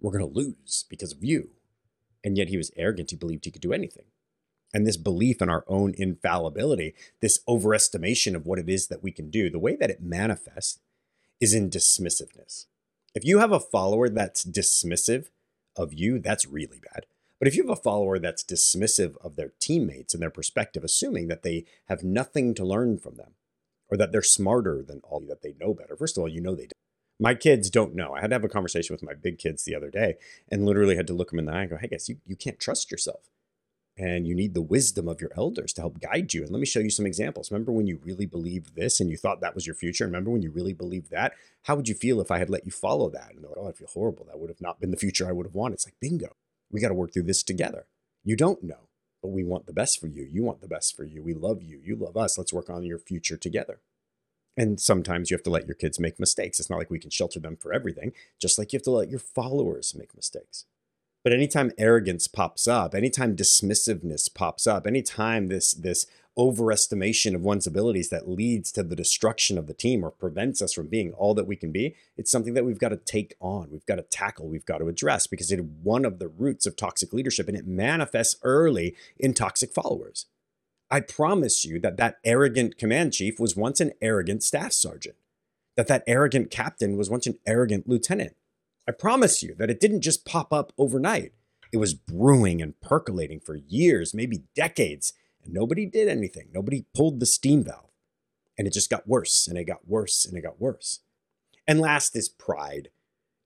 We're 0.00 0.12
going 0.12 0.32
to 0.32 0.38
lose 0.38 0.84
because 0.88 1.12
of 1.12 1.24
you." 1.24 1.50
And 2.22 2.38
yet 2.38 2.48
he 2.48 2.56
was 2.56 2.70
arrogant. 2.76 3.10
He 3.10 3.16
believed 3.16 3.44
he 3.44 3.50
could 3.50 3.60
do 3.60 3.72
anything. 3.72 4.06
And 4.72 4.86
this 4.86 4.96
belief 4.96 5.42
in 5.42 5.48
our 5.48 5.64
own 5.68 5.94
infallibility, 5.96 6.94
this 7.20 7.40
overestimation 7.48 8.34
of 8.34 8.46
what 8.46 8.58
it 8.58 8.68
is 8.68 8.88
that 8.88 9.02
we 9.02 9.12
can 9.12 9.30
do, 9.30 9.48
the 9.48 9.58
way 9.58 9.76
that 9.76 9.90
it 9.90 10.02
manifests 10.02 10.80
is 11.40 11.54
in 11.54 11.70
dismissiveness. 11.70 12.66
If 13.14 13.24
you 13.24 13.38
have 13.38 13.52
a 13.52 13.60
follower 13.60 14.08
that's 14.08 14.44
dismissive 14.44 15.28
of 15.76 15.92
you, 15.92 16.18
that's 16.18 16.46
really 16.46 16.80
bad. 16.92 17.06
But 17.38 17.48
if 17.48 17.56
you 17.56 17.62
have 17.62 17.70
a 17.70 17.80
follower 17.80 18.18
that's 18.18 18.44
dismissive 18.44 19.16
of 19.22 19.36
their 19.36 19.52
teammates 19.60 20.14
and 20.14 20.22
their 20.22 20.30
perspective, 20.30 20.84
assuming 20.84 21.28
that 21.28 21.42
they 21.42 21.64
have 21.86 22.02
nothing 22.02 22.54
to 22.54 22.64
learn 22.64 22.98
from 22.98 23.16
them 23.16 23.34
or 23.88 23.96
that 23.96 24.12
they're 24.12 24.22
smarter 24.22 24.82
than 24.82 25.00
all 25.04 25.20
that 25.20 25.42
they 25.42 25.54
know 25.60 25.74
better, 25.74 25.96
first 25.96 26.16
of 26.16 26.22
all, 26.22 26.28
you 26.28 26.40
know 26.40 26.54
they 26.54 26.62
don't. 26.62 26.72
My 27.20 27.34
kids 27.34 27.70
don't 27.70 27.94
know. 27.94 28.14
I 28.14 28.20
had 28.20 28.30
to 28.30 28.34
have 28.34 28.44
a 28.44 28.48
conversation 28.48 28.92
with 28.94 29.02
my 29.02 29.14
big 29.14 29.38
kids 29.38 29.64
the 29.64 29.74
other 29.74 29.90
day 29.90 30.16
and 30.50 30.64
literally 30.64 30.96
had 30.96 31.06
to 31.08 31.12
look 31.12 31.30
them 31.30 31.38
in 31.38 31.44
the 31.46 31.52
eye 31.52 31.62
and 31.62 31.70
go, 31.70 31.76
hey, 31.76 31.88
guys, 31.88 32.08
you, 32.08 32.16
you 32.26 32.36
can't 32.36 32.58
trust 32.58 32.90
yourself 32.90 33.30
and 33.96 34.26
you 34.26 34.34
need 34.34 34.54
the 34.54 34.62
wisdom 34.62 35.08
of 35.08 35.20
your 35.20 35.30
elders 35.36 35.72
to 35.72 35.80
help 35.80 36.00
guide 36.00 36.34
you. 36.34 36.42
And 36.42 36.50
let 36.50 36.58
me 36.58 36.66
show 36.66 36.80
you 36.80 36.90
some 36.90 37.06
examples. 37.06 37.50
Remember 37.50 37.70
when 37.70 37.86
you 37.86 38.00
really 38.02 38.26
believed 38.26 38.74
this 38.74 38.98
and 38.98 39.08
you 39.08 39.16
thought 39.16 39.40
that 39.40 39.54
was 39.54 39.66
your 39.66 39.76
future? 39.76 40.04
Remember 40.04 40.30
when 40.30 40.42
you 40.42 40.50
really 40.50 40.72
believed 40.72 41.10
that? 41.12 41.34
How 41.62 41.76
would 41.76 41.88
you 41.88 41.94
feel 41.94 42.20
if 42.20 42.30
I 42.30 42.38
had 42.38 42.50
let 42.50 42.66
you 42.66 42.72
follow 42.72 43.08
that? 43.10 43.30
And 43.32 43.42
they're 43.42 43.50
like, 43.50 43.58
oh, 43.58 43.68
I 43.68 43.72
feel 43.72 43.88
horrible. 43.88 44.24
That 44.26 44.40
would 44.40 44.50
have 44.50 44.60
not 44.60 44.80
been 44.80 44.90
the 44.90 44.96
future 44.96 45.28
I 45.28 45.32
would 45.32 45.46
have 45.46 45.54
wanted. 45.54 45.74
It's 45.74 45.86
like, 45.86 46.00
bingo, 46.00 46.34
we 46.74 46.80
got 46.80 46.88
to 46.88 46.94
work 46.94 47.12
through 47.12 47.22
this 47.22 47.44
together. 47.44 47.86
You 48.24 48.34
don't 48.36 48.64
know, 48.64 48.88
but 49.22 49.28
we 49.28 49.44
want 49.44 49.66
the 49.66 49.72
best 49.72 50.00
for 50.00 50.08
you. 50.08 50.28
You 50.30 50.42
want 50.42 50.60
the 50.60 50.66
best 50.66 50.96
for 50.96 51.04
you. 51.04 51.22
We 51.22 51.32
love 51.32 51.62
you. 51.62 51.80
You 51.82 51.94
love 51.94 52.16
us. 52.16 52.36
Let's 52.36 52.52
work 52.52 52.68
on 52.68 52.82
your 52.82 52.98
future 52.98 53.36
together. 53.36 53.78
And 54.56 54.80
sometimes 54.80 55.30
you 55.30 55.36
have 55.36 55.44
to 55.44 55.50
let 55.50 55.66
your 55.66 55.76
kids 55.76 56.00
make 56.00 56.18
mistakes. 56.18 56.58
It's 56.58 56.68
not 56.68 56.78
like 56.78 56.90
we 56.90 56.98
can 56.98 57.10
shelter 57.10 57.38
them 57.38 57.56
for 57.56 57.72
everything, 57.72 58.12
just 58.40 58.58
like 58.58 58.72
you 58.72 58.78
have 58.78 58.84
to 58.84 58.90
let 58.90 59.08
your 59.08 59.20
followers 59.20 59.94
make 59.96 60.16
mistakes. 60.16 60.64
But 61.22 61.32
anytime 61.32 61.70
arrogance 61.78 62.26
pops 62.26 62.66
up, 62.66 62.92
anytime 62.92 63.36
dismissiveness 63.36 64.32
pops 64.32 64.66
up, 64.66 64.86
anytime 64.86 65.46
this 65.46 65.72
this 65.74 66.06
overestimation 66.38 67.34
of 67.34 67.42
one's 67.42 67.66
abilities 67.66 68.10
that 68.10 68.28
leads 68.28 68.72
to 68.72 68.82
the 68.82 68.96
destruction 68.96 69.56
of 69.56 69.66
the 69.66 69.74
team 69.74 70.04
or 70.04 70.10
prevents 70.10 70.60
us 70.60 70.72
from 70.72 70.88
being 70.88 71.12
all 71.12 71.34
that 71.34 71.46
we 71.46 71.56
can 71.56 71.72
be, 71.72 71.94
it's 72.16 72.30
something 72.30 72.54
that 72.54 72.64
we've 72.64 72.78
got 72.78 72.88
to 72.88 72.96
take 72.96 73.34
on, 73.40 73.68
we've 73.70 73.86
got 73.86 73.96
to 73.96 74.02
tackle, 74.02 74.48
we've 74.48 74.66
got 74.66 74.78
to 74.78 74.88
address 74.88 75.26
because 75.26 75.50
it's 75.52 75.62
one 75.82 76.04
of 76.04 76.18
the 76.18 76.28
roots 76.28 76.66
of 76.66 76.76
toxic 76.76 77.12
leadership 77.12 77.48
and 77.48 77.56
it 77.56 77.66
manifests 77.66 78.38
early 78.42 78.96
in 79.18 79.34
toxic 79.34 79.72
followers. 79.72 80.26
I 80.90 81.00
promise 81.00 81.64
you 81.64 81.80
that 81.80 81.96
that 81.96 82.18
arrogant 82.24 82.78
command 82.78 83.12
chief 83.12 83.40
was 83.40 83.56
once 83.56 83.80
an 83.80 83.92
arrogant 84.02 84.42
staff 84.42 84.72
sergeant, 84.72 85.16
that 85.76 85.88
that 85.88 86.04
arrogant 86.06 86.50
captain 86.50 86.96
was 86.96 87.10
once 87.10 87.26
an 87.26 87.38
arrogant 87.46 87.88
lieutenant 87.88 88.36
I 88.86 88.92
promise 88.92 89.42
you 89.42 89.54
that 89.58 89.70
it 89.70 89.80
didn't 89.80 90.02
just 90.02 90.26
pop 90.26 90.52
up 90.52 90.72
overnight. 90.76 91.32
It 91.72 91.78
was 91.78 91.94
brewing 91.94 92.60
and 92.60 92.78
percolating 92.80 93.40
for 93.40 93.56
years, 93.56 94.14
maybe 94.14 94.44
decades, 94.54 95.14
and 95.44 95.54
nobody 95.54 95.86
did 95.86 96.08
anything. 96.08 96.48
Nobody 96.52 96.86
pulled 96.94 97.20
the 97.20 97.26
steam 97.26 97.64
valve. 97.64 97.90
And 98.56 98.66
it 98.66 98.72
just 98.72 98.90
got 98.90 99.08
worse 99.08 99.48
and 99.48 99.58
it 99.58 99.64
got 99.64 99.88
worse 99.88 100.24
and 100.24 100.36
it 100.36 100.42
got 100.42 100.60
worse. 100.60 101.00
And 101.66 101.80
last 101.80 102.14
is 102.16 102.28
pride. 102.28 102.90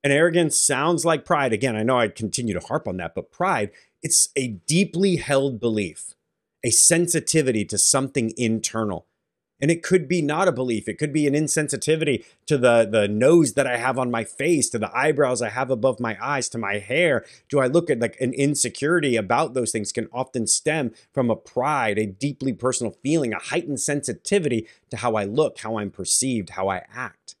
And 0.03 0.13
arrogance 0.13 0.59
sounds 0.59 1.03
like 1.03 1.25
pride. 1.25 1.51
Again, 1.51 1.75
I 1.75 1.83
know 1.83 1.99
I 1.99 2.07
continue 2.07 2.53
to 2.53 2.65
harp 2.65 2.87
on 2.87 2.97
that, 2.97 3.15
but 3.15 3.31
pride, 3.31 3.71
it's 4.01 4.29
a 4.35 4.59
deeply 4.67 5.17
held 5.17 5.59
belief, 5.59 6.13
a 6.63 6.69
sensitivity 6.69 7.65
to 7.65 7.77
something 7.77 8.31
internal. 8.37 9.07
And 9.61 9.69
it 9.69 9.83
could 9.83 10.07
be 10.07 10.21
not 10.21 10.47
a 10.47 10.53
belief. 10.53 10.87
It 10.87 10.97
could 10.97 11.11
be 11.11 11.27
an 11.27 11.33
insensitivity 11.33 12.23
to 12.45 12.57
the, 12.57 12.87
the 12.89 13.07
nose 13.07 13.53
that 13.53 13.67
I 13.67 13.77
have 13.77 13.99
on 13.99 14.09
my 14.09 14.23
face, 14.23 14.69
to 14.69 14.79
the 14.79 14.95
eyebrows 14.97 15.41
I 15.41 15.49
have 15.49 15.69
above 15.69 15.99
my 15.99 16.17
eyes, 16.21 16.47
to 16.49 16.57
my 16.57 16.77
hair. 16.77 17.25
Do 17.49 17.59
I 17.59 17.67
look 17.67 17.89
at 17.89 17.99
like 17.99 18.19
an 18.21 18.33
insecurity 18.33 19.15
about 19.15 19.53
those 19.53 19.71
things 19.71 19.91
can 19.91 20.07
often 20.13 20.47
stem 20.47 20.93
from 21.13 21.29
a 21.29 21.35
pride, 21.35 21.99
a 21.99 22.05
deeply 22.05 22.53
personal 22.53 22.95
feeling, 23.03 23.33
a 23.33 23.39
heightened 23.39 23.81
sensitivity 23.81 24.67
to 24.91 24.97
how 24.97 25.15
I 25.15 25.25
look, 25.25 25.59
how 25.59 25.77
I'm 25.77 25.91
perceived, 25.91 26.51
how 26.51 26.69
I 26.69 26.83
act. 26.93 27.35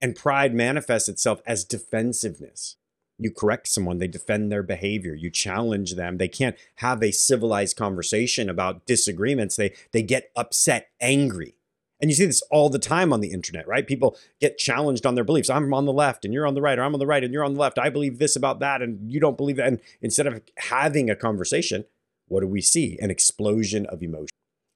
And 0.00 0.14
pride 0.14 0.54
manifests 0.54 1.08
itself 1.08 1.40
as 1.46 1.64
defensiveness. 1.64 2.76
You 3.18 3.30
correct 3.30 3.68
someone, 3.68 3.98
they 3.98 4.08
defend 4.08 4.52
their 4.52 4.62
behavior. 4.62 5.14
You 5.14 5.30
challenge 5.30 5.94
them. 5.94 6.18
They 6.18 6.28
can't 6.28 6.56
have 6.76 7.02
a 7.02 7.12
civilized 7.12 7.76
conversation 7.76 8.50
about 8.50 8.86
disagreements. 8.86 9.56
They 9.56 9.72
they 9.92 10.02
get 10.02 10.30
upset, 10.36 10.88
angry. 11.00 11.54
And 11.98 12.10
you 12.10 12.14
see 12.14 12.26
this 12.26 12.42
all 12.50 12.68
the 12.68 12.78
time 12.78 13.12
on 13.12 13.20
the 13.20 13.32
internet, 13.32 13.66
right? 13.66 13.86
People 13.86 14.18
get 14.38 14.58
challenged 14.58 15.06
on 15.06 15.14
their 15.14 15.24
beliefs. 15.24 15.48
I'm 15.48 15.72
on 15.72 15.86
the 15.86 15.92
left 15.92 16.26
and 16.26 16.34
you're 16.34 16.46
on 16.46 16.54
the 16.54 16.60
right, 16.60 16.78
or 16.78 16.82
I'm 16.82 16.92
on 16.92 17.00
the 17.00 17.06
right 17.06 17.24
and 17.24 17.32
you're 17.32 17.44
on 17.44 17.54
the 17.54 17.60
left. 17.60 17.78
I 17.78 17.88
believe 17.88 18.18
this 18.18 18.36
about 18.36 18.60
that 18.60 18.82
and 18.82 19.10
you 19.10 19.18
don't 19.18 19.38
believe 19.38 19.56
that. 19.56 19.68
And 19.68 19.80
instead 20.02 20.26
of 20.26 20.42
having 20.58 21.08
a 21.08 21.16
conversation, 21.16 21.86
what 22.28 22.40
do 22.40 22.46
we 22.46 22.60
see? 22.60 22.98
An 23.00 23.10
explosion 23.10 23.86
of 23.86 24.02
emotion. 24.02 24.28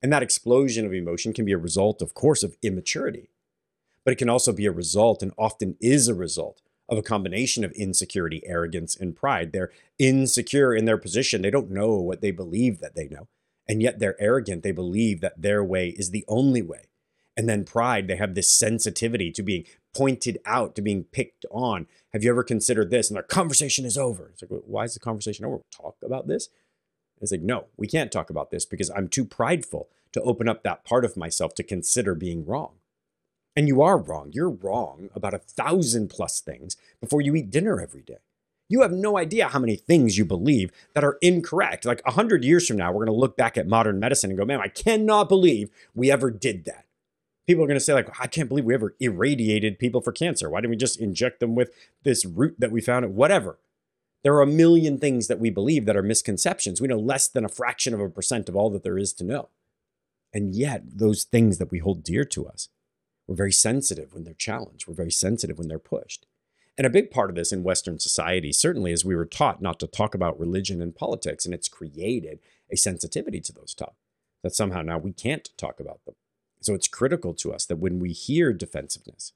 And 0.03 0.11
that 0.13 0.23
explosion 0.23 0.87
of 0.87 0.95
emotion 0.95 1.35
can 1.35 1.45
be 1.45 1.53
a 1.53 1.59
result, 1.59 2.01
of 2.01 2.15
course, 2.15 2.43
of 2.43 2.57
immaturity, 2.63 3.29
but 4.03 4.13
it 4.13 4.19
can 4.19 4.31
also 4.31 4.51
be 4.51 4.65
a 4.65 4.73
result 4.73 5.23
and 5.23 5.33
often 5.37 5.77
is 5.79 6.09
a 6.09 6.15
result 6.15 6.63
of 6.91 6.99
a 6.99 7.03
combination 7.03 7.65
of 7.65 7.73
insecurity, 7.73 8.43
arrogance, 8.45 8.97
and 8.97 9.17
pride. 9.17 9.53
They're 9.53 9.71
insecure 9.99 10.75
in 10.75 10.85
their 10.85 10.99
position. 10.99 11.41
They 11.41 11.51
don't 11.51 11.71
know 11.71 11.95
what 11.95 12.21
they 12.21 12.33
believe 12.33 12.81
that 12.81 12.97
they 12.97 13.07
know. 13.07 13.29
And 13.69 13.81
yet 13.81 14.01
they're 14.01 14.21
arrogant. 14.21 14.65
They 14.65 14.73
believe 14.73 15.21
that 15.21 15.41
their 15.41 15.63
way 15.63 15.91
is 15.91 16.11
the 16.11 16.25
only 16.27 16.63
way. 16.63 16.87
And 17.37 17.49
then 17.49 17.65
pride, 17.65 18.09
they 18.09 18.17
have 18.17 18.35
this 18.35 18.51
sensitivity 18.51 19.31
to 19.31 19.43
being 19.43 19.65
pointed 19.95 20.39
out, 20.45 20.75
to 20.75 20.83
being 20.83 21.05
picked 21.05 21.47
on. 21.51 21.87
Have 22.13 22.25
you 22.25 22.31
ever 22.31 22.43
considered 22.43 22.91
this? 22.91 23.09
And 23.09 23.17
their 23.17 23.23
conversation 23.23 23.85
is 23.85 23.97
over. 23.97 24.31
It's 24.33 24.43
like, 24.43 24.61
why 24.67 24.85
is 24.85 24.95
the 24.95 25.01
conversation 25.01 25.45
over? 25.45 25.57
We'll 25.57 25.65
Talk 25.71 25.97
about 26.05 26.27
this? 26.27 26.49
It's 27.21 27.31
like, 27.31 27.43
no, 27.43 27.67
we 27.77 27.87
can't 27.87 28.11
talk 28.11 28.31
about 28.31 28.51
this 28.51 28.65
because 28.65 28.91
I'm 28.91 29.09
too 29.09 29.25
prideful 29.25 29.89
to 30.13 30.23
open 30.23 30.49
up 30.49 30.65
that 30.65 30.85
part 30.85 31.05
of 31.05 31.17
myself 31.17 31.55
to 31.55 31.63
consider 31.63 32.15
being 32.15 32.45
wrong. 32.45 32.73
And 33.57 33.67
you 33.67 33.83
are 33.83 33.99
wrong. 33.99 34.31
You're 34.33 34.51
wrong 34.51 35.11
about 35.15 35.35
a 35.35 35.39
thousand 35.39 36.09
plus 36.09 36.41
things 36.41 36.77
before 37.01 37.21
you 37.21 37.35
eat 37.35 37.51
dinner 37.51 37.81
every 37.81 38.03
day. 38.03 38.19
You 38.69 38.83
have 38.83 38.93
no 38.93 39.19
idea 39.19 39.49
how 39.49 39.59
many 39.59 39.75
things 39.75 40.17
you 40.17 40.25
believe 40.25 40.71
that 40.95 41.03
are 41.03 41.19
incorrect. 41.21 41.85
Like 41.85 42.01
a 42.07 42.13
hundred 42.13 42.45
years 42.45 42.69
from 42.69 42.77
now, 42.77 42.93
we're 42.93 43.05
going 43.05 43.17
to 43.17 43.21
look 43.21 43.37
back 43.37 43.59
at 43.59 43.67
modern 43.67 43.99
medicine 43.99 44.31
and 44.31 44.39
go, 44.39 44.45
man, 44.45 44.61
I 44.61 44.69
cannot 44.69 45.29
believe 45.29 45.71
we 45.93 46.11
ever 46.11 46.31
did 46.31 46.65
that. 46.67 46.87
People 47.49 47.65
are 47.65 47.67
going 47.67 47.79
to 47.79 47.85
say, 47.85 47.95
like, 47.95 48.09
I 48.21 48.29
can't 48.29 48.49
believe 48.49 48.65
we 48.65 48.75
ever 48.75 48.95
irradiated 49.01 49.81
people 49.81 50.01
for 50.01 50.13
cancer. 50.13 50.49
Why 50.49 50.61
didn't 50.61 50.71
we 50.71 50.77
just 50.77 51.01
inject 51.01 51.41
them 51.41 51.57
with 51.57 51.73
this 52.05 52.25
root 52.25 52.55
that 52.61 52.71
we 52.71 52.81
found? 52.81 53.13
Whatever. 53.17 53.59
There 54.23 54.35
are 54.35 54.43
a 54.43 54.47
million 54.47 54.99
things 54.99 55.27
that 55.27 55.41
we 55.41 55.51
believe 55.51 55.87
that 55.87 55.97
are 55.97 56.03
misconceptions. 56.03 56.81
We 56.81 56.87
know 56.87 56.99
less 56.99 57.27
than 57.27 57.45
a 57.45 57.49
fraction 57.49 57.93
of 57.93 58.01
a 58.01 58.09
percent 58.09 58.49
of 58.49 58.55
all 58.55 58.71
that 58.71 58.85
there 58.85 58.99
is 58.99 59.13
to 59.15 59.25
know. 59.25 59.49
And 60.33 60.55
yet, 60.55 60.83
those 60.87 61.25
things 61.25 61.59
that 61.59 61.73
we 61.73 61.81
hold 61.81 62.05
dear 62.05 62.25
to 62.27 62.47
us 62.47 62.69
we're 63.31 63.37
very 63.37 63.53
sensitive 63.53 64.13
when 64.13 64.25
they're 64.25 64.35
challenged. 64.35 64.89
We're 64.89 64.95
very 64.95 65.13
sensitive 65.13 65.57
when 65.57 65.69
they're 65.69 65.79
pushed. 65.79 66.27
And 66.77 66.85
a 66.85 66.91
big 66.91 67.13
part 67.13 67.31
of 67.31 67.37
this 67.37 67.53
in 67.53 67.63
Western 67.63 68.01
society, 68.01 68.53
certainly, 68.53 68.91
is 68.91 69.05
we 69.05 69.15
were 69.15 69.25
taught 69.25 69.63
not 69.63 69.79
to 69.79 69.87
talk 69.87 70.17
about 70.17 70.41
religion 70.41 70.83
and 70.83 70.97
politics, 70.97 71.45
and 71.45 71.55
it's 71.55 71.69
created 71.69 72.41
a 72.73 72.77
sensitivity 72.77 73.39
to 73.43 73.53
those 73.53 73.73
topics 73.73 73.99
that 74.43 74.57
somehow 74.57 74.83
now 74.83 74.99
we 74.99 75.13
can't 75.13 75.51
talk 75.57 75.79
about 75.79 76.05
them. 76.05 76.17
So 76.61 76.75
it's 76.75 76.89
critical 76.89 77.33
to 77.35 77.53
us 77.53 77.65
that 77.67 77.77
when 77.77 78.01
we 78.01 78.11
hear 78.11 78.53
defensiveness, 78.53 79.33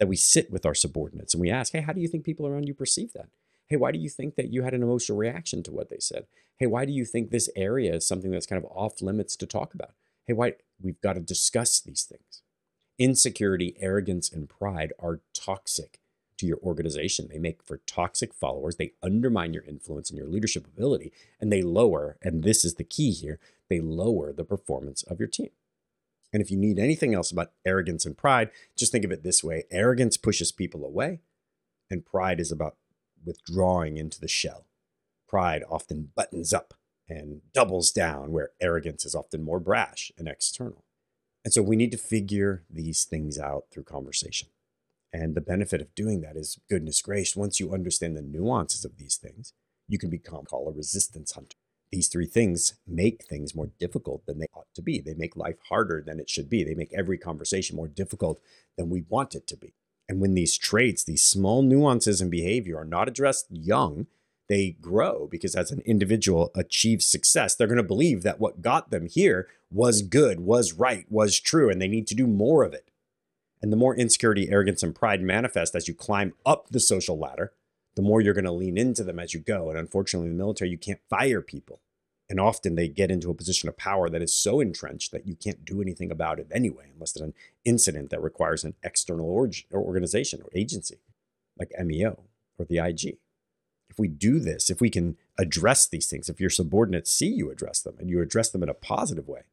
that 0.00 0.08
we 0.08 0.16
sit 0.16 0.50
with 0.50 0.66
our 0.66 0.74
subordinates 0.74 1.32
and 1.32 1.40
we 1.40 1.48
ask, 1.48 1.72
hey, 1.72 1.82
how 1.82 1.92
do 1.92 2.00
you 2.00 2.08
think 2.08 2.24
people 2.24 2.48
around 2.48 2.66
you 2.66 2.74
perceive 2.74 3.12
that? 3.12 3.28
Hey, 3.68 3.76
why 3.76 3.92
do 3.92 4.00
you 4.00 4.08
think 4.08 4.34
that 4.34 4.52
you 4.52 4.62
had 4.62 4.74
an 4.74 4.82
emotional 4.82 5.18
reaction 5.18 5.62
to 5.62 5.70
what 5.70 5.88
they 5.88 6.00
said? 6.00 6.26
Hey, 6.56 6.66
why 6.66 6.84
do 6.84 6.92
you 6.92 7.04
think 7.04 7.30
this 7.30 7.48
area 7.54 7.94
is 7.94 8.08
something 8.08 8.32
that's 8.32 8.46
kind 8.46 8.60
of 8.62 8.68
off 8.72 9.00
limits 9.00 9.36
to 9.36 9.46
talk 9.46 9.72
about? 9.72 9.92
Hey, 10.26 10.32
why 10.32 10.54
we've 10.82 11.00
got 11.00 11.12
to 11.12 11.20
discuss 11.20 11.78
these 11.78 12.02
things. 12.02 12.42
Insecurity, 12.98 13.76
arrogance, 13.78 14.30
and 14.32 14.48
pride 14.48 14.92
are 14.98 15.20
toxic 15.34 16.00
to 16.38 16.46
your 16.46 16.58
organization. 16.62 17.28
They 17.28 17.38
make 17.38 17.62
for 17.62 17.78
toxic 17.86 18.32
followers. 18.32 18.76
They 18.76 18.92
undermine 19.02 19.52
your 19.52 19.64
influence 19.64 20.10
and 20.10 20.18
your 20.18 20.28
leadership 20.28 20.66
ability, 20.66 21.12
and 21.40 21.52
they 21.52 21.62
lower, 21.62 22.16
and 22.22 22.42
this 22.42 22.64
is 22.64 22.74
the 22.74 22.84
key 22.84 23.12
here, 23.12 23.38
they 23.68 23.80
lower 23.80 24.32
the 24.32 24.44
performance 24.44 25.02
of 25.02 25.18
your 25.18 25.28
team. 25.28 25.50
And 26.32 26.42
if 26.42 26.50
you 26.50 26.56
need 26.56 26.78
anything 26.78 27.14
else 27.14 27.30
about 27.30 27.52
arrogance 27.64 28.06
and 28.06 28.16
pride, 28.16 28.50
just 28.76 28.92
think 28.92 29.04
of 29.04 29.12
it 29.12 29.22
this 29.22 29.44
way 29.44 29.64
arrogance 29.70 30.16
pushes 30.16 30.52
people 30.52 30.84
away, 30.84 31.20
and 31.90 32.04
pride 32.04 32.40
is 32.40 32.50
about 32.50 32.76
withdrawing 33.24 33.96
into 33.98 34.20
the 34.20 34.28
shell. 34.28 34.66
Pride 35.28 35.64
often 35.68 36.12
buttons 36.14 36.52
up 36.54 36.74
and 37.08 37.42
doubles 37.52 37.90
down, 37.90 38.32
where 38.32 38.50
arrogance 38.60 39.04
is 39.04 39.14
often 39.14 39.42
more 39.42 39.60
brash 39.60 40.10
and 40.16 40.28
external. 40.28 40.85
And 41.46 41.52
so 41.52 41.62
we 41.62 41.76
need 41.76 41.92
to 41.92 41.96
figure 41.96 42.64
these 42.68 43.04
things 43.04 43.38
out 43.38 43.66
through 43.70 43.84
conversation. 43.84 44.48
And 45.12 45.36
the 45.36 45.40
benefit 45.40 45.80
of 45.80 45.94
doing 45.94 46.20
that 46.22 46.36
is 46.36 46.58
goodness 46.68 47.00
gracious, 47.00 47.36
once 47.36 47.60
you 47.60 47.72
understand 47.72 48.16
the 48.16 48.20
nuances 48.20 48.84
of 48.84 48.96
these 48.98 49.14
things, 49.14 49.52
you 49.86 49.96
can 49.96 50.10
become 50.10 50.44
called 50.44 50.74
a 50.74 50.76
resistance 50.76 51.30
hunter. 51.30 51.56
These 51.92 52.08
three 52.08 52.26
things 52.26 52.74
make 52.84 53.26
things 53.26 53.54
more 53.54 53.70
difficult 53.78 54.26
than 54.26 54.40
they 54.40 54.48
ought 54.54 54.66
to 54.74 54.82
be. 54.82 55.00
They 55.00 55.14
make 55.14 55.36
life 55.36 55.54
harder 55.68 56.02
than 56.04 56.18
it 56.18 56.28
should 56.28 56.50
be. 56.50 56.64
They 56.64 56.74
make 56.74 56.92
every 56.92 57.16
conversation 57.16 57.76
more 57.76 57.86
difficult 57.86 58.40
than 58.76 58.90
we 58.90 59.04
want 59.08 59.36
it 59.36 59.46
to 59.46 59.56
be. 59.56 59.72
And 60.08 60.20
when 60.20 60.34
these 60.34 60.58
traits, 60.58 61.04
these 61.04 61.22
small 61.22 61.62
nuances 61.62 62.20
in 62.20 62.28
behavior 62.28 62.76
are 62.76 62.84
not 62.84 63.06
addressed 63.06 63.46
young, 63.50 64.08
they 64.48 64.76
grow 64.80 65.26
because 65.30 65.54
as 65.54 65.70
an 65.70 65.82
individual 65.84 66.50
achieves 66.54 67.06
success, 67.06 67.54
they're 67.54 67.66
going 67.66 67.76
to 67.76 67.82
believe 67.82 68.22
that 68.22 68.40
what 68.40 68.62
got 68.62 68.90
them 68.90 69.06
here 69.06 69.48
was 69.70 70.02
good, 70.02 70.40
was 70.40 70.72
right, 70.72 71.04
was 71.10 71.40
true, 71.40 71.70
and 71.70 71.80
they 71.80 71.88
need 71.88 72.06
to 72.08 72.14
do 72.14 72.26
more 72.26 72.62
of 72.62 72.72
it. 72.72 72.90
And 73.60 73.72
the 73.72 73.76
more 73.76 73.96
insecurity, 73.96 74.48
arrogance, 74.50 74.82
and 74.82 74.94
pride 74.94 75.22
manifest 75.22 75.74
as 75.74 75.88
you 75.88 75.94
climb 75.94 76.34
up 76.44 76.68
the 76.70 76.80
social 76.80 77.18
ladder, 77.18 77.52
the 77.96 78.02
more 78.02 78.20
you're 78.20 78.34
going 78.34 78.44
to 78.44 78.52
lean 78.52 78.78
into 78.78 79.02
them 79.02 79.18
as 79.18 79.34
you 79.34 79.40
go. 79.40 79.70
And 79.70 79.78
unfortunately, 79.78 80.28
in 80.28 80.36
the 80.36 80.42
military, 80.42 80.70
you 80.70 80.78
can't 80.78 81.00
fire 81.08 81.40
people. 81.40 81.80
And 82.28 82.38
often 82.40 82.74
they 82.74 82.88
get 82.88 83.10
into 83.10 83.30
a 83.30 83.34
position 83.34 83.68
of 83.68 83.76
power 83.76 84.10
that 84.10 84.20
is 84.20 84.36
so 84.36 84.60
entrenched 84.60 85.12
that 85.12 85.26
you 85.26 85.36
can't 85.36 85.64
do 85.64 85.80
anything 85.80 86.10
about 86.10 86.38
it 86.38 86.48
anyway, 86.52 86.90
unless 86.92 87.12
it's 87.12 87.20
an 87.20 87.34
incident 87.64 88.10
that 88.10 88.22
requires 88.22 88.64
an 88.64 88.74
external 88.82 89.28
org- 89.28 89.64
organization 89.72 90.42
or 90.42 90.50
agency 90.54 90.98
like 91.58 91.70
MEO 91.78 92.24
or 92.58 92.66
the 92.66 92.78
IG 92.78 93.18
if 93.96 94.00
we 94.00 94.08
do 94.08 94.38
this, 94.38 94.68
if 94.68 94.78
we 94.78 94.90
can 94.90 95.16
address 95.38 95.88
these 95.88 96.06
things, 96.06 96.28
if 96.28 96.38
your 96.38 96.50
subordinates 96.50 97.10
see 97.10 97.28
you 97.28 97.50
address 97.50 97.80
them 97.80 97.96
and 97.98 98.10
you 98.10 98.20
address 98.20 98.50
them 98.50 98.62
in 98.62 98.68
a 98.68 98.74
positive 98.74 99.26
way, 99.26 99.44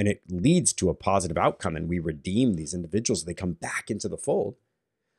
and 0.00 0.08
it 0.08 0.22
leads 0.28 0.72
to 0.72 0.90
a 0.90 0.94
positive 0.94 1.38
outcome, 1.38 1.76
and 1.76 1.88
we 1.88 2.00
redeem 2.00 2.54
these 2.54 2.74
individuals, 2.74 3.24
they 3.24 3.34
come 3.34 3.52
back 3.52 3.92
into 3.92 4.08
the 4.08 4.16
fold. 4.16 4.56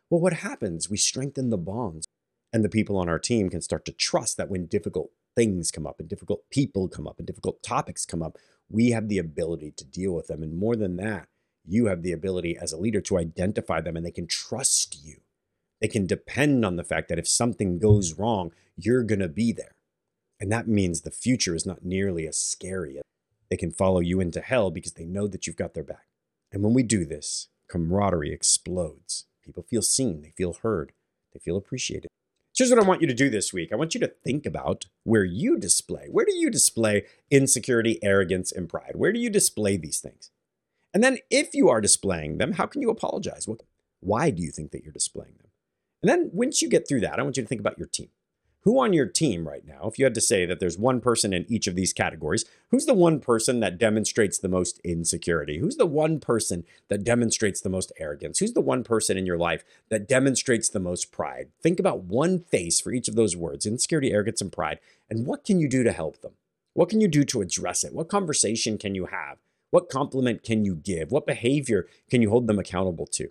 Well, 0.10 0.20
what 0.20 0.34
happens? 0.34 0.90
We 0.90 0.98
strengthen 0.98 1.52
the 1.52 1.58
bonds, 1.58 2.06
and 2.52 2.66
the 2.66 2.70
people 2.70 2.98
on 2.98 3.08
our 3.08 3.18
team 3.18 3.50
can 3.50 3.62
start 3.62 3.86
to 3.86 3.94
trust 3.94 4.36
that 4.36 4.50
when 4.50 4.66
difficult 4.66 5.12
things 5.38 5.72
come 5.72 5.88
up 5.88 6.02
and 6.02 6.10
difficult 6.10 6.50
people 6.50 6.90
come 6.90 7.08
up 7.08 7.18
and 7.18 7.26
difficult 7.26 7.64
topics 7.64 8.06
come 8.06 8.22
up, 8.22 8.38
we 8.70 8.92
have 8.92 9.08
the 9.08 9.20
ability 9.20 9.72
to 9.78 9.86
deal 9.86 10.14
with 10.14 10.28
them. 10.28 10.44
And 10.44 10.58
more 10.58 10.76
than 10.76 10.98
that, 10.98 11.30
you 11.66 11.86
have 11.86 12.04
the 12.04 12.12
ability 12.12 12.58
as 12.62 12.74
a 12.74 12.78
leader 12.78 13.02
to 13.02 13.18
identify 13.18 13.80
them 13.80 13.96
and 13.96 14.06
they 14.06 14.12
can 14.12 14.28
trust 14.28 14.98
you 15.04 15.22
they 15.86 15.90
can 15.90 16.08
depend 16.08 16.66
on 16.66 16.78
the 16.78 16.84
fact 16.84 17.10
that 17.10 17.20
if 17.20 17.28
something 17.28 17.78
goes 17.78 18.18
wrong, 18.18 18.52
you're 18.76 19.04
going 19.04 19.20
to 19.20 19.28
be 19.28 19.52
there. 19.52 19.76
And 20.40 20.52
that 20.52 20.68
means 20.68 21.02
the 21.02 21.12
future 21.12 21.54
is 21.54 21.64
not 21.64 21.86
nearly 21.86 22.28
as 22.28 22.40
scary. 22.40 23.00
They 23.52 23.56
can 23.56 23.70
follow 23.70 24.00
you 24.00 24.20
into 24.20 24.42
hell 24.42 24.72
because 24.72 24.94
they 24.94 25.06
know 25.06 25.28
that 25.28 25.46
you've 25.46 25.56
got 25.56 25.76
their 25.76 25.84
back. 25.84 26.08
And 26.52 26.64
when 26.64 26.74
we 26.74 26.82
do 26.82 27.06
this, 27.06 27.50
camaraderie 27.70 28.34
explodes. 28.34 29.26
People 29.44 29.62
feel 29.62 29.84
seen, 29.84 30.24
they 30.24 30.32
feel 30.36 30.54
heard, 30.64 30.92
they 31.34 31.40
feel 31.40 31.56
appreciated. 31.56 32.08
Here's 32.58 32.72
what 32.72 32.80
I 32.80 32.88
want 32.88 33.02
you 33.02 33.08
to 33.08 33.14
do 33.14 33.30
this 33.30 33.54
week. 33.54 33.72
I 33.72 33.76
want 33.76 33.94
you 33.94 34.00
to 34.00 34.08
think 34.24 34.48
about 34.48 34.88
where 35.04 35.24
you 35.24 35.56
display. 35.56 36.08
Where 36.10 36.26
do 36.26 36.34
you 36.34 36.50
display 36.50 37.06
insecurity, 37.30 38.04
arrogance, 38.04 38.52
and 38.52 38.68
pride? 38.68 38.94
Where 38.96 39.14
do 39.14 39.20
you 39.20 39.30
display 39.30 39.78
these 39.78 40.00
things? 40.00 40.32
And 40.96 41.04
then 41.04 41.20
if 41.30 41.54
you 41.54 41.70
are 41.70 41.80
displaying 41.80 42.40
them, 42.40 42.54
how 42.54 42.66
can 42.66 42.82
you 42.82 42.90
apologize? 42.90 43.48
Why 44.00 44.32
do 44.32 44.42
you 44.42 44.50
think 44.50 44.72
that 44.72 44.82
you're 44.84 44.92
displaying 44.92 45.36
them? 45.38 45.45
And 46.06 46.12
then 46.12 46.30
once 46.34 46.62
you 46.62 46.70
get 46.70 46.88
through 46.88 47.00
that, 47.02 47.18
I 47.18 47.24
want 47.24 47.36
you 47.36 47.42
to 47.42 47.50
think 47.50 47.62
about 47.62 47.80
your 47.80 47.88
team. 47.88 48.10
Who 48.62 48.80
on 48.80 48.94
your 48.94 49.08
team 49.08 49.48
right 49.48 49.66
now, 49.66 49.88
if 49.88 49.98
you 49.98 50.06
had 50.06 50.14
to 50.14 50.22
say 50.22 50.46
that 50.46 50.60
there's 50.60 50.78
one 50.78 51.02
person 51.02 51.34
in 51.34 51.48
each 51.50 51.66
of 51.66 51.74
these 51.74 51.94
categories, 51.94 52.46
who's 52.70 52.86
the 52.86 52.94
one 52.94 53.20
person 53.20 53.60
that 53.62 53.80
demonstrates 53.80 54.38
the 54.38 54.48
most 54.48 54.80
insecurity? 54.84 55.58
Who's 55.58 55.78
the 55.78 55.88
one 55.88 56.20
person 56.20 56.64
that 56.90 57.04
demonstrates 57.04 57.60
the 57.60 57.72
most 57.72 57.92
arrogance? 57.98 58.38
Who's 58.38 58.54
the 58.54 58.62
one 58.62 58.84
person 58.84 59.18
in 59.18 59.26
your 59.26 59.40
life 59.40 59.64
that 59.90 60.08
demonstrates 60.08 60.70
the 60.70 60.80
most 60.80 61.12
pride? 61.12 61.50
Think 61.60 61.80
about 61.80 62.04
one 62.04 62.38
face 62.38 62.80
for 62.80 62.92
each 62.92 63.08
of 63.08 63.16
those 63.16 63.36
words 63.36 63.66
insecurity, 63.66 64.12
arrogance, 64.12 64.42
and 64.42 64.52
pride. 64.52 64.78
And 65.10 65.26
what 65.26 65.44
can 65.44 65.60
you 65.60 65.68
do 65.68 65.82
to 65.82 65.92
help 65.92 66.22
them? 66.22 66.34
What 66.76 66.90
can 66.90 67.02
you 67.02 67.08
do 67.08 67.24
to 67.24 67.42
address 67.42 67.84
it? 67.84 67.96
What 67.96 68.10
conversation 68.10 68.78
can 68.78 68.94
you 68.94 69.08
have 69.08 69.40
What 69.72 69.90
compliment 69.90 70.44
can 70.44 70.66
you 70.66 70.76
give? 70.76 71.12
What 71.12 71.26
behavior 71.26 71.88
can 72.12 72.22
you 72.22 72.30
hold 72.30 72.46
them 72.46 72.60
accountable 72.60 73.08
to? 73.08 73.30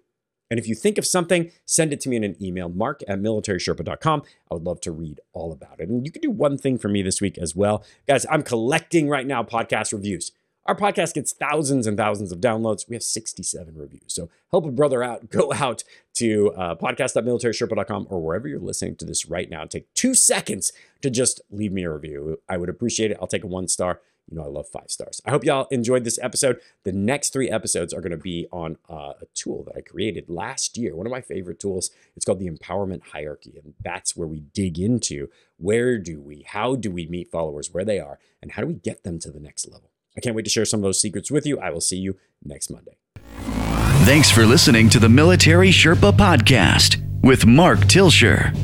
And 0.51 0.61
if 0.61 0.69
you 0.69 0.75
think 0.75 0.99
of 0.99 1.07
something, 1.07 1.51
send 1.65 1.93
it 1.93 2.01
to 2.03 2.09
me 2.09 2.17
in 2.17 2.25
an 2.25 2.37
email, 2.43 2.69
mark 2.69 3.03
at 3.09 3.19
militarysherpa.com. 3.19 4.23
I 4.51 4.55
would 4.55 4.65
love 4.65 4.81
to 4.83 4.93
read 4.93 5.21
all 5.33 5.53
about 5.53 5.81
it. 5.81 5.89
And 5.89 6.05
you 6.05 6.13
can 6.13 6.23
do 6.23 6.31
one 6.31 6.59
thing 6.59 6.79
for 6.79 6.89
me 6.89 7.03
this 7.03 7.21
week 7.21 7.39
as 7.39 7.57
well. 7.57 7.85
Guys, 8.07 8.27
I'm 8.31 8.43
collecting 8.43 9.09
right 9.09 9.27
now 9.27 9.43
podcast 9.43 9.93
reviews. 9.93 10.33
Our 10.67 10.75
podcast 10.75 11.15
gets 11.15 11.33
thousands 11.33 11.87
and 11.87 11.97
thousands 11.97 12.33
of 12.33 12.41
downloads. 12.41 12.89
We 12.89 12.97
have 12.97 13.03
67 13.03 13.75
reviews. 13.77 14.15
So 14.15 14.31
help 14.51 14.65
a 14.65 14.71
brother 14.71 15.03
out. 15.03 15.29
Go 15.35 15.53
out 15.53 15.85
to 16.15 16.53
uh, 16.53 16.75
podcast.militarysherpa.com 16.77 18.07
or 18.09 18.21
wherever 18.21 18.49
you're 18.49 18.61
listening 18.61 18.97
to 18.97 19.05
this 19.05 19.27
right 19.27 19.51
now. 19.51 19.65
Take 19.65 19.93
two 19.95 20.15
seconds 20.15 20.73
to 21.03 21.11
just 21.11 21.43
leave 21.51 21.73
me 21.73 21.85
a 21.85 21.91
review. 21.91 22.41
I 22.49 22.57
would 22.57 22.71
appreciate 22.71 23.11
it. 23.11 23.19
I'll 23.21 23.27
take 23.27 23.45
a 23.45 23.49
one 23.49 23.69
star. 23.69 24.01
You 24.31 24.39
know, 24.39 24.45
I 24.45 24.49
love 24.49 24.69
five 24.69 24.91
stars. 24.91 25.21
I 25.25 25.31
hope 25.31 25.45
y'all 25.45 25.67
enjoyed 25.71 26.05
this 26.05 26.19
episode. 26.23 26.59
The 26.85 26.93
next 26.93 27.33
three 27.33 27.51
episodes 27.51 27.93
are 27.93 28.01
going 28.01 28.11
to 28.13 28.17
be 28.17 28.47
on 28.51 28.79
uh, 28.89 29.13
a 29.21 29.27
tool 29.35 29.65
that 29.65 29.77
I 29.77 29.81
created 29.83 30.31
last 30.31 30.79
year, 30.79 30.97
one 30.97 31.07
of 31.07 31.11
my 31.11 31.21
favorite 31.21 31.61
tools. 31.61 31.91
It's 32.17 32.25
called 32.25 32.39
the 32.39 32.49
Empowerment 32.49 33.03
Hierarchy. 33.13 33.61
And 33.63 33.75
that's 33.83 34.17
where 34.17 34.29
we 34.29 34.41
dig 34.41 34.79
into 34.79 35.29
where 35.59 35.99
do 35.99 36.21
we, 36.21 36.45
how 36.49 36.75
do 36.75 36.91
we 36.91 37.07
meet 37.07 37.31
followers 37.31 37.73
where 37.73 37.85
they 37.85 38.01
are, 38.01 38.19
and 38.41 38.53
how 38.53 38.63
do 38.63 38.69
we 38.69 38.75
get 38.75 39.05
them 39.05 39.19
to 39.21 39.31
the 39.31 39.41
next 39.41 39.69
level. 39.71 39.91
I 40.17 40.21
can't 40.21 40.35
wait 40.35 40.45
to 40.45 40.51
share 40.51 40.65
some 40.65 40.79
of 40.81 40.85
those 40.85 41.01
secrets 41.01 41.31
with 41.31 41.45
you. 41.45 41.59
I 41.59 41.71
will 41.71 41.81
see 41.81 41.99
you 41.99 42.17
next 42.43 42.71
Monday. 42.71 42.97
Thanks 44.05 44.31
for 44.31 44.47
listening 44.47 44.89
to 44.91 44.99
the 44.99 45.09
Military 45.09 45.71
Sherpa 45.71 46.13
Podcast 46.13 47.03
with 47.23 47.47
Mark 47.47 47.81
Tilsher. 47.81 48.55